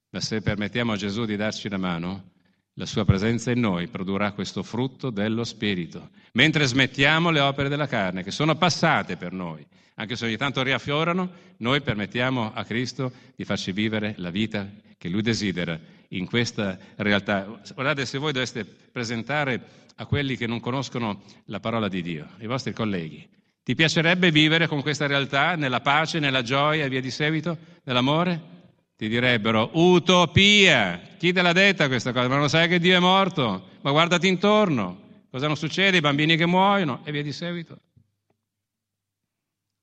Ma 0.10 0.20
se 0.22 0.42
permettiamo 0.42 0.94
a 0.94 0.96
Gesù 0.96 1.26
di 1.26 1.36
darci 1.36 1.68
la 1.68 1.78
mano, 1.78 2.32
la 2.78 2.86
sua 2.86 3.06
presenza 3.06 3.52
in 3.52 3.60
noi 3.60 3.88
produrrà 3.88 4.32
questo 4.34 4.62
frutto 4.62 5.10
dello 5.10 5.44
Spirito, 5.44 6.10
mentre 6.34 6.66
smettiamo 6.66 7.32
le 7.32 7.40
opere 7.40 7.70
della 7.70 7.88
carne, 7.88 8.24
che 8.24 8.32
sono 8.32 8.56
passate 8.56 9.18
per 9.18 9.32
noi. 9.32 9.66
Anche 9.96 10.16
se 10.16 10.26
ogni 10.26 10.38
tanto 10.38 10.62
riaffiorano, 10.62 11.32
noi 11.58 11.82
permettiamo 11.82 12.52
a 12.54 12.64
Cristo 12.64 13.12
di 13.36 13.46
farci 13.46 13.72
vivere 13.72 14.14
la 14.18 14.30
vita 14.30 14.70
che 14.96 15.10
Lui 15.10 15.24
desidera 15.24 15.80
in 16.10 16.28
questa 16.28 16.78
realtà. 16.98 17.60
Guardate, 17.74 18.06
se 18.06 18.20
voi 18.20 18.32
doveste 18.32 18.64
presentare 18.64 19.86
a 19.96 20.06
quelli 20.06 20.38
che 20.38 20.46
non 20.46 20.60
conoscono 20.60 21.24
la 21.46 21.60
parola 21.60 21.88
di 21.88 22.04
Dio, 22.04 22.28
i 22.40 22.46
vostri 22.46 22.74
colleghi. 22.74 23.28
Ti 23.64 23.74
piacerebbe 23.74 24.30
vivere 24.30 24.68
con 24.68 24.84
questa 24.84 25.08
realtà, 25.08 25.56
nella 25.56 25.82
pace, 25.82 26.20
nella 26.20 26.44
gioia 26.44 26.86
e 26.86 26.90
via 26.90 27.02
di 27.02 27.12
seguito, 27.12 27.58
nell'amore? 27.84 28.57
Ti 28.98 29.08
direbbero 29.08 29.70
utopia. 29.74 31.00
Chi 31.20 31.32
te 31.32 31.44
l'ha 31.44 31.54
detta 31.54 31.88
questa 31.88 32.12
cosa? 32.12 32.28
Ma 32.28 32.38
non 32.38 32.50
sai 32.50 32.68
che 32.68 32.80
Dio 32.80 32.98
è 32.98 33.00
morto? 33.00 33.68
Ma 33.82 33.92
guardati 33.92 34.28
intorno. 34.28 35.26
Cosa 35.30 35.46
non 35.46 35.56
succede? 35.56 35.98
I 35.98 36.02
bambini 36.02 36.36
che 36.36 36.48
muoiono 36.48 37.02
e 37.04 37.12
via 37.12 37.22
di 37.22 37.32
seguito. 37.32 37.78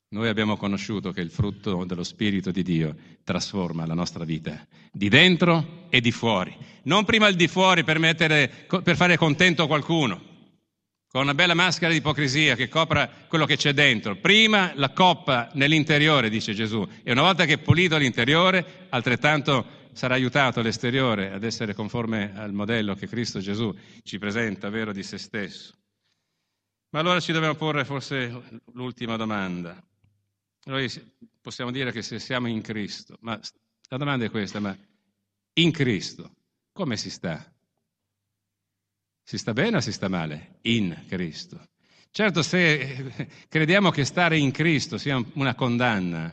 Noi 0.09 0.29
abbiamo 0.29 0.57
conosciuto 0.57 1.13
che 1.13 1.21
il 1.21 1.31
frutto 1.31 1.85
dello 1.85 2.03
Spirito 2.03 2.51
di 2.51 2.65
Dio 2.65 2.97
trasforma 3.23 3.87
la 3.87 3.95
nostra 3.95 4.25
vita, 4.25 4.67
di 4.91 5.09
dentro 5.09 5.87
e 5.91 6.01
di 6.01 6.11
fuori. 6.11 6.57
Non 6.85 7.05
prima 7.05 7.29
il 7.29 7.37
di 7.37 7.47
fuori 7.47 7.85
per, 7.85 8.01
mettere, 8.01 8.67
per 8.83 8.97
fare 8.97 9.17
contento 9.17 9.69
qualcuno, 9.69 10.21
con 11.15 11.23
una 11.23 11.35
bella 11.35 11.55
maschera 11.55 11.93
di 11.93 11.99
ipocrisia 11.99 12.57
che 12.57 12.69
copra 12.69 13.09
quello 13.29 13.47
che 13.47 13.55
c'è 13.55 13.73
dentro. 13.73 14.17
Prima 14.17 14.73
la 14.75 14.91
coppa 14.91 15.49
nell'interiore, 15.53 16.29
dice 16.29 16.55
Gesù, 16.55 16.85
e 17.05 17.13
una 17.13 17.23
volta 17.23 17.45
che 17.45 17.53
è 17.53 17.59
pulito 17.59 17.97
l'interiore, 17.97 18.89
altrettanto 18.89 19.91
sarà 19.93 20.15
aiutato 20.15 20.61
l'esteriore 20.61 21.31
ad 21.31 21.45
essere 21.45 21.73
conforme 21.73 22.37
al 22.37 22.53
modello 22.53 22.97
che 22.97 23.07
Cristo 23.07 23.39
Gesù 23.39 23.73
ci 24.03 24.19
presenta, 24.19 24.69
vero, 24.71 24.91
di 24.91 25.05
se 25.05 25.19
stesso. 25.19 25.75
Ma 26.91 26.99
allora 26.99 27.21
ci 27.21 27.31
dobbiamo 27.31 27.55
porre 27.55 27.85
forse 27.85 28.61
l'ultima 28.73 29.15
domanda. 29.15 29.81
Noi 30.65 30.91
possiamo 31.41 31.71
dire 31.71 31.93
che 31.93 32.03
se 32.03 32.19
siamo 32.19 32.49
in 32.49 32.61
Cristo, 32.61 33.19
ma 33.21 33.39
la 33.89 33.97
domanda 33.97 34.25
è 34.25 34.31
questa, 34.31 34.59
ma 34.59 34.77
in 35.53 35.71
Cristo 35.71 36.35
come 36.73 36.97
si 36.97 37.09
sta? 37.09 37.54
Si 39.27 39.39
sta 39.39 39.55
bene 39.55 39.79
o 39.79 39.81
si 39.81 39.91
sta 39.91 40.09
male? 40.09 40.59
In 40.63 40.95
Cristo. 41.09 41.59
Certo, 42.11 42.43
se 42.43 43.27
crediamo 43.49 43.91
che 43.91 44.05
stare 44.05 44.37
in 44.37 44.51
Cristo 44.51 44.99
sia 44.99 45.21
una 45.33 45.55
condanna, 45.55 46.33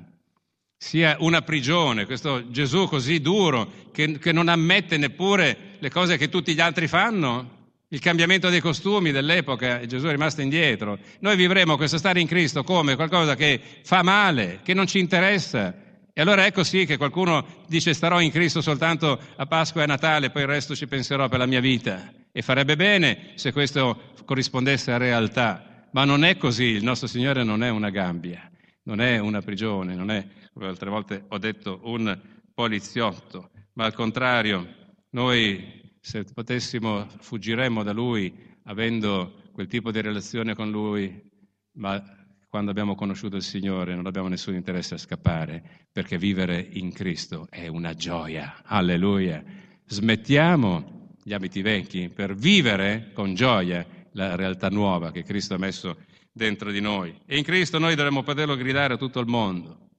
sia 0.78 1.16
una 1.20 1.42
prigione, 1.42 2.06
questo 2.06 2.52
Gesù 2.52 2.88
così 2.88 3.22
duro 3.22 3.90
che, 3.92 4.20
che 4.20 4.32
non 4.32 4.50
ammette 4.50 4.98
neppure 4.98 5.78
le 5.80 5.90
cose 5.90 6.18
che 6.18 6.28
tutti 6.28 6.54
gli 6.54 6.60
altri 6.60 6.88
fanno, 6.88 7.60
il 7.88 8.00
cambiamento 8.00 8.50
dei 8.50 8.60
costumi 8.60 9.12
dell'epoca, 9.12 9.86
Gesù 9.86 10.08
è 10.08 10.12
rimasto 10.12 10.42
indietro. 10.42 11.00
Noi 11.20 11.36
vivremo 11.36 11.78
questo 11.78 11.98
stare 11.98 12.20
in 12.20 12.28
Cristo 12.28 12.64
come 12.64 12.96
qualcosa 12.96 13.36
che 13.36 13.60
fa 13.84 14.04
male, 14.04 14.60
che 14.64 14.74
non 14.74 14.86
ci 14.86 15.00
interessa. 15.00 15.74
E 16.14 16.22
allora 16.22 16.46
ecco 16.46 16.64
sì 16.64 16.86
che 16.86 16.98
qualcuno 16.98 17.64
dice 17.68 17.94
starò 17.94 18.20
in 18.20 18.32
Cristo 18.32 18.62
soltanto 18.62 19.20
a 19.36 19.46
Pasqua 19.46 19.82
e 19.82 19.84
a 19.86 19.88
Natale, 19.88 20.30
poi 20.30 20.44
il 20.44 20.48
resto 20.48 20.76
ci 20.76 20.88
penserò 20.88 21.28
per 21.28 21.40
la 21.40 21.46
mia 21.46 21.60
vita. 21.60 22.21
E 22.32 22.42
farebbe 22.42 22.76
bene 22.76 23.34
se 23.36 23.52
questo 23.52 24.14
corrispondesse 24.26 24.92
a 24.92 24.98
realtà. 24.98 25.88
Ma 25.92 26.06
non 26.06 26.24
è 26.24 26.38
così, 26.38 26.66
il 26.66 26.84
nostro 26.84 27.08
Signore 27.08 27.44
non 27.44 27.64
è 27.64 27.70
una 27.70 27.90
gabbia, 27.90 28.50
non 28.84 29.02
è 29.02 29.18
una 29.18 29.42
prigione, 29.42 29.96
non 29.96 30.10
è, 30.10 30.26
come 30.54 30.68
altre 30.68 30.90
volte 30.90 31.26
ho 31.28 31.38
detto, 31.38 31.82
un 31.84 32.18
poliziotto, 32.54 33.50
ma 33.74 33.86
al 33.86 33.94
contrario, 33.94 34.68
noi 35.10 35.90
se 36.00 36.24
potessimo 36.24 37.08
fuggiremmo 37.20 37.84
da 37.84 37.92
Lui 37.92 38.34
avendo 38.64 39.42
quel 39.52 39.68
tipo 39.68 39.92
di 39.92 40.00
relazione 40.00 40.56
con 40.56 40.72
Lui, 40.72 41.30
ma 41.74 42.02
quando 42.48 42.72
abbiamo 42.72 42.96
conosciuto 42.96 43.36
il 43.36 43.44
Signore 43.44 43.96
non 43.96 44.06
abbiamo 44.06 44.28
nessun 44.28 44.56
interesse 44.56 44.94
a 44.94 44.98
scappare, 44.98 45.88
perché 45.92 46.18
vivere 46.18 46.66
in 46.72 46.94
Cristo 46.94 47.48
è 47.50 47.68
una 47.68 47.94
gioia. 47.94 48.62
Alleluia. 48.64 49.44
Smettiamo 49.86 51.01
gli 51.24 51.34
abiti 51.34 51.62
vecchi 51.62 52.10
per 52.10 52.36
vivere 52.36 53.12
con 53.14 53.34
gioia 53.34 53.86
la 54.14 54.36
realtà 54.36 54.70
nuova 54.70 55.12
che 55.12 55.24
Cristo 55.24 55.54
ha 55.54 55.58
messo 55.58 55.98
dentro 56.32 56.72
di 56.72 56.82
noi. 56.82 57.18
E 57.26 57.38
in 57.38 57.44
Cristo 57.44 57.80
noi 57.80 57.96
dovremmo 57.96 58.24
poterlo 58.24 58.56
gridare 58.56 58.94
a 58.94 58.98
tutto 58.98 59.20
il 59.20 59.28
mondo, 59.28 59.90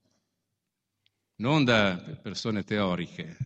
non 1.37 1.63
da 1.63 1.95
persone 2.21 2.63
teoriche, 2.63 3.37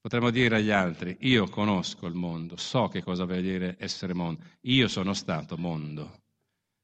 Potremmo 0.00 0.30
dire 0.30 0.56
agli 0.56 0.70
altri, 0.70 1.14
io 1.20 1.46
conosco 1.46 2.06
il 2.06 2.14
mondo, 2.14 2.56
so 2.56 2.88
che 2.88 3.02
cosa 3.02 3.26
vuol 3.26 3.42
dire 3.42 3.76
essere 3.78 4.14
mondo, 4.14 4.42
io 4.62 4.88
sono 4.88 5.12
stato 5.12 5.58
mondo, 5.58 6.22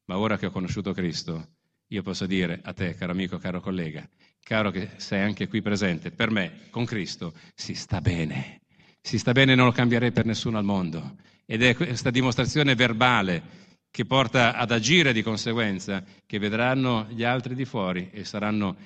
ma 0.04 0.18
ora 0.18 0.36
che 0.36 0.44
ho 0.44 0.50
conosciuto 0.50 0.92
Cristo, 0.92 1.54
io 1.86 2.02
posso 2.02 2.26
dire 2.26 2.60
a 2.62 2.74
te, 2.74 2.94
caro 2.94 3.12
amico, 3.12 3.38
caro 3.38 3.62
collega, 3.62 4.06
caro 4.42 4.70
che 4.70 4.90
sei 4.96 5.22
anche 5.22 5.48
qui 5.48 5.62
presente, 5.62 6.10
per 6.10 6.30
me, 6.30 6.68
con 6.68 6.84
Cristo, 6.84 7.32
si 7.54 7.72
sta 7.72 8.02
bene, 8.02 8.60
si 9.06 9.18
sta 9.18 9.30
bene 9.30 9.54
non 9.54 9.66
lo 9.66 9.72
cambierei 9.72 10.10
per 10.10 10.24
nessuno 10.24 10.58
al 10.58 10.64
mondo. 10.64 11.14
Ed 11.44 11.62
è 11.62 11.76
questa 11.76 12.10
dimostrazione 12.10 12.74
verbale 12.74 13.64
che 13.88 14.04
porta 14.04 14.56
ad 14.56 14.72
agire 14.72 15.12
di 15.12 15.22
conseguenza, 15.22 16.02
che 16.26 16.40
vedranno 16.40 17.06
gli 17.10 17.22
altri 17.22 17.54
di 17.54 17.64
fuori 17.64 18.10
e 18.10 18.24
saranno 18.24 18.76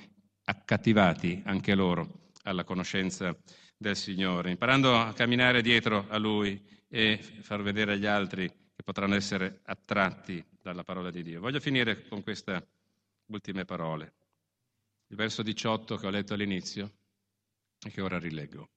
accattivati 0.43 1.41
anche 1.43 1.73
loro 1.73 2.29
alla 2.43 2.63
conoscenza 2.63 3.35
del 3.75 3.95
Signore, 3.95 4.51
imparando 4.51 4.95
a 4.95 5.11
camminare 5.13 5.63
dietro 5.63 6.05
a 6.07 6.17
Lui 6.17 6.61
e 6.87 7.17
far 7.17 7.63
vedere 7.63 7.93
agli 7.93 8.05
altri 8.05 8.47
che 8.47 8.83
potranno 8.83 9.15
essere 9.15 9.61
attratti 9.63 10.45
dalla 10.61 10.83
parola 10.83 11.09
di 11.09 11.23
Dio. 11.23 11.39
Voglio 11.39 11.59
finire 11.59 12.07
con 12.07 12.21
queste 12.21 12.67
ultime 13.25 13.65
parole. 13.65 14.13
il 15.07 15.15
verso 15.15 15.41
18 15.41 15.95
che 15.95 16.05
ho 16.05 16.11
letto 16.11 16.35
all'inizio 16.35 16.91
e 17.83 17.89
che 17.89 18.01
ora 18.01 18.19
rileggo. 18.19 18.69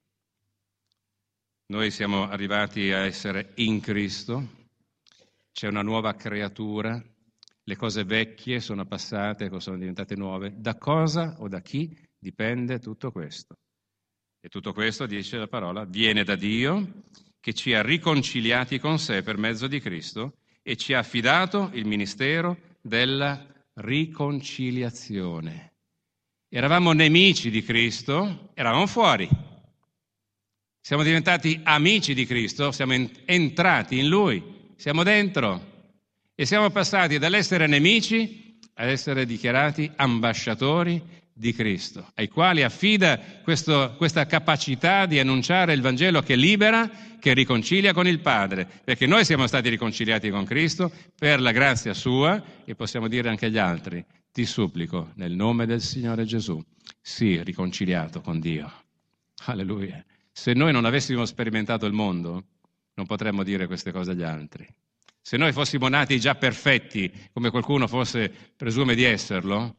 Noi 1.67 1.91
siamo 1.91 2.29
arrivati 2.29 2.93
a 2.93 3.07
essere 3.07 3.53
in 3.55 3.81
Cristo, 3.81 4.49
c'è 5.51 5.67
una 5.67 5.81
nuova 5.81 6.15
creatura, 6.15 7.03
le 7.63 7.77
cose 7.77 8.05
vecchie 8.05 8.61
sono 8.61 8.85
passate, 8.85 9.49
sono 9.61 9.79
diventate 9.79 10.15
nuove. 10.15 10.53
Da 10.57 10.77
cosa 10.77 11.37
o 11.39 11.49
da 11.49 11.63
chi 11.63 11.97
dipende 12.19 12.81
tutto 12.81 13.11
questo? 13.11 13.57
E 14.41 14.51
tutto 14.51 14.75
questo, 14.75 15.07
dice 15.07 15.39
la 15.39 15.47
parola, 15.47 15.87
viene 15.87 16.23
da 16.23 16.37
Dio 16.37 17.05
che 17.41 17.55
ci 17.55 17.73
ha 17.73 17.81
riconciliati 17.81 18.79
con 18.79 18.99
sé 18.99 19.23
per 19.23 19.39
mezzo 19.39 19.67
di 19.67 19.81
Cristo 19.81 20.41
e 20.61 20.77
ci 20.77 20.93
ha 20.93 20.99
affidato 20.99 21.71
il 21.73 21.87
ministero 21.87 22.59
della 22.83 23.43
riconciliazione. 23.75 25.73
Eravamo 26.51 26.93
nemici 26.93 27.49
di 27.49 27.63
Cristo, 27.63 28.51
eravamo 28.53 28.87
fuori. 28.87 29.54
Siamo 30.87 31.03
diventati 31.03 31.59
amici 31.63 32.13
di 32.13 32.27
Cristo, 32.27 32.71
siamo 32.71 32.93
entrati 33.25 33.99
in 33.99 34.07
Lui 34.07 34.73
siamo 34.77 35.03
dentro 35.03 35.89
e 36.35 36.45
siamo 36.45 36.69
passati 36.69 37.17
dall'essere 37.17 37.67
nemici 37.67 38.59
ad 38.75 38.89
essere 38.89 39.25
dichiarati 39.25 39.91
ambasciatori 39.97 41.03
di 41.33 41.55
Cristo, 41.55 42.11
ai 42.17 42.29
quali 42.29 42.63
affida 42.63 43.19
questo, 43.43 43.95
questa 43.97 44.27
capacità 44.27 45.07
di 45.07 45.19
annunciare 45.19 45.73
il 45.73 45.81
Vangelo 45.81 46.21
che 46.21 46.37
libera, 46.37 46.87
che 47.19 47.33
riconcilia 47.33 47.95
con 47.95 48.07
il 48.07 48.21
Padre, 48.21 48.69
perché 48.85 49.07
noi 49.07 49.25
siamo 49.25 49.47
stati 49.47 49.71
riconciliati 49.71 50.29
con 50.29 50.45
Cristo 50.45 50.93
per 51.19 51.41
la 51.41 51.53
grazia 51.53 51.95
sua 51.95 52.45
e 52.63 52.75
possiamo 52.75 53.09
dire 53.09 53.31
anche 53.31 53.47
agli 53.47 53.57
altri, 53.57 54.05
ti 54.31 54.45
supplico 54.45 55.13
nel 55.15 55.33
nome 55.33 55.65
del 55.65 55.81
Signore 55.81 56.27
Gesù, 56.27 56.63
sii 57.01 57.43
riconciliato 57.43 58.21
con 58.21 58.39
Dio. 58.39 58.71
Alleluia. 59.47 60.05
Se 60.37 60.53
noi 60.53 60.73
non 60.73 60.85
avessimo 60.85 61.25
sperimentato 61.27 61.87
il 61.87 61.93
mondo, 61.93 62.47
non 62.95 63.07
potremmo 63.07 63.45
dire 63.45 63.69
queste 63.69 63.93
cose 63.93 64.11
agli 64.11 64.25
altri. 64.25 64.67
Se 65.21 65.37
noi 65.37 65.53
fossimo 65.53 65.87
nati 65.87 66.19
già 66.19 66.35
perfetti, 66.35 67.11
come 67.33 67.51
qualcuno 67.51 67.87
forse 67.87 68.31
presume 68.57 68.97
di 68.97 69.05
esserlo, 69.05 69.77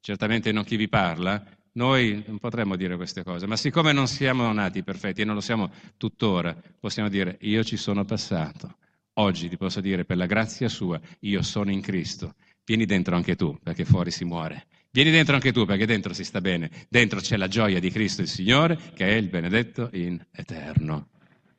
certamente 0.00 0.52
non 0.52 0.62
chi 0.62 0.76
vi 0.76 0.88
parla, 0.88 1.44
noi 1.72 2.22
non 2.24 2.38
potremmo 2.38 2.76
dire 2.76 2.94
queste 2.94 3.24
cose, 3.24 3.48
ma 3.48 3.56
siccome 3.56 3.90
non 3.90 4.06
siamo 4.06 4.50
nati 4.52 4.84
perfetti 4.84 5.22
e 5.22 5.24
non 5.24 5.34
lo 5.34 5.40
siamo 5.40 5.72
tuttora, 5.96 6.56
possiamo 6.78 7.08
dire 7.08 7.36
io 7.40 7.64
ci 7.64 7.76
sono 7.76 8.04
passato. 8.04 8.76
Oggi 9.14 9.48
ti 9.48 9.56
posso 9.56 9.80
dire 9.80 10.04
per 10.04 10.18
la 10.18 10.26
grazia 10.26 10.68
sua, 10.68 11.00
io 11.20 11.42
sono 11.42 11.72
in 11.72 11.80
Cristo. 11.80 12.36
Vieni 12.64 12.86
dentro 12.86 13.16
anche 13.16 13.34
tu, 13.34 13.58
perché 13.60 13.84
fuori 13.84 14.12
si 14.12 14.24
muore. 14.24 14.66
Vieni 14.96 15.10
dentro 15.10 15.34
anche 15.34 15.52
tu, 15.52 15.66
perché 15.66 15.84
dentro 15.84 16.14
si 16.14 16.24
sta 16.24 16.40
bene. 16.40 16.70
Dentro 16.88 17.20
c'è 17.20 17.36
la 17.36 17.48
gioia 17.48 17.78
di 17.80 17.90
Cristo 17.90 18.22
il 18.22 18.28
Signore, 18.28 18.78
che 18.94 19.06
è 19.06 19.12
il 19.12 19.28
benedetto 19.28 19.90
in 19.92 20.18
eterno. 20.32 21.08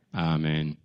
Amen. 0.10 0.76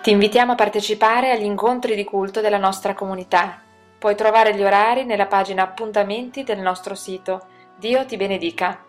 Ti 0.00 0.10
invitiamo 0.12 0.52
a 0.52 0.54
partecipare 0.54 1.32
agli 1.32 1.42
incontri 1.42 1.96
di 1.96 2.04
culto 2.04 2.40
della 2.40 2.56
nostra 2.56 2.94
comunità. 2.94 3.62
Puoi 3.98 4.14
trovare 4.14 4.54
gli 4.54 4.62
orari 4.62 5.04
nella 5.04 5.26
pagina 5.26 5.64
appuntamenti 5.64 6.44
del 6.44 6.60
nostro 6.60 6.94
sito. 6.94 7.48
Dio 7.80 8.06
ti 8.06 8.16
benedica. 8.16 8.85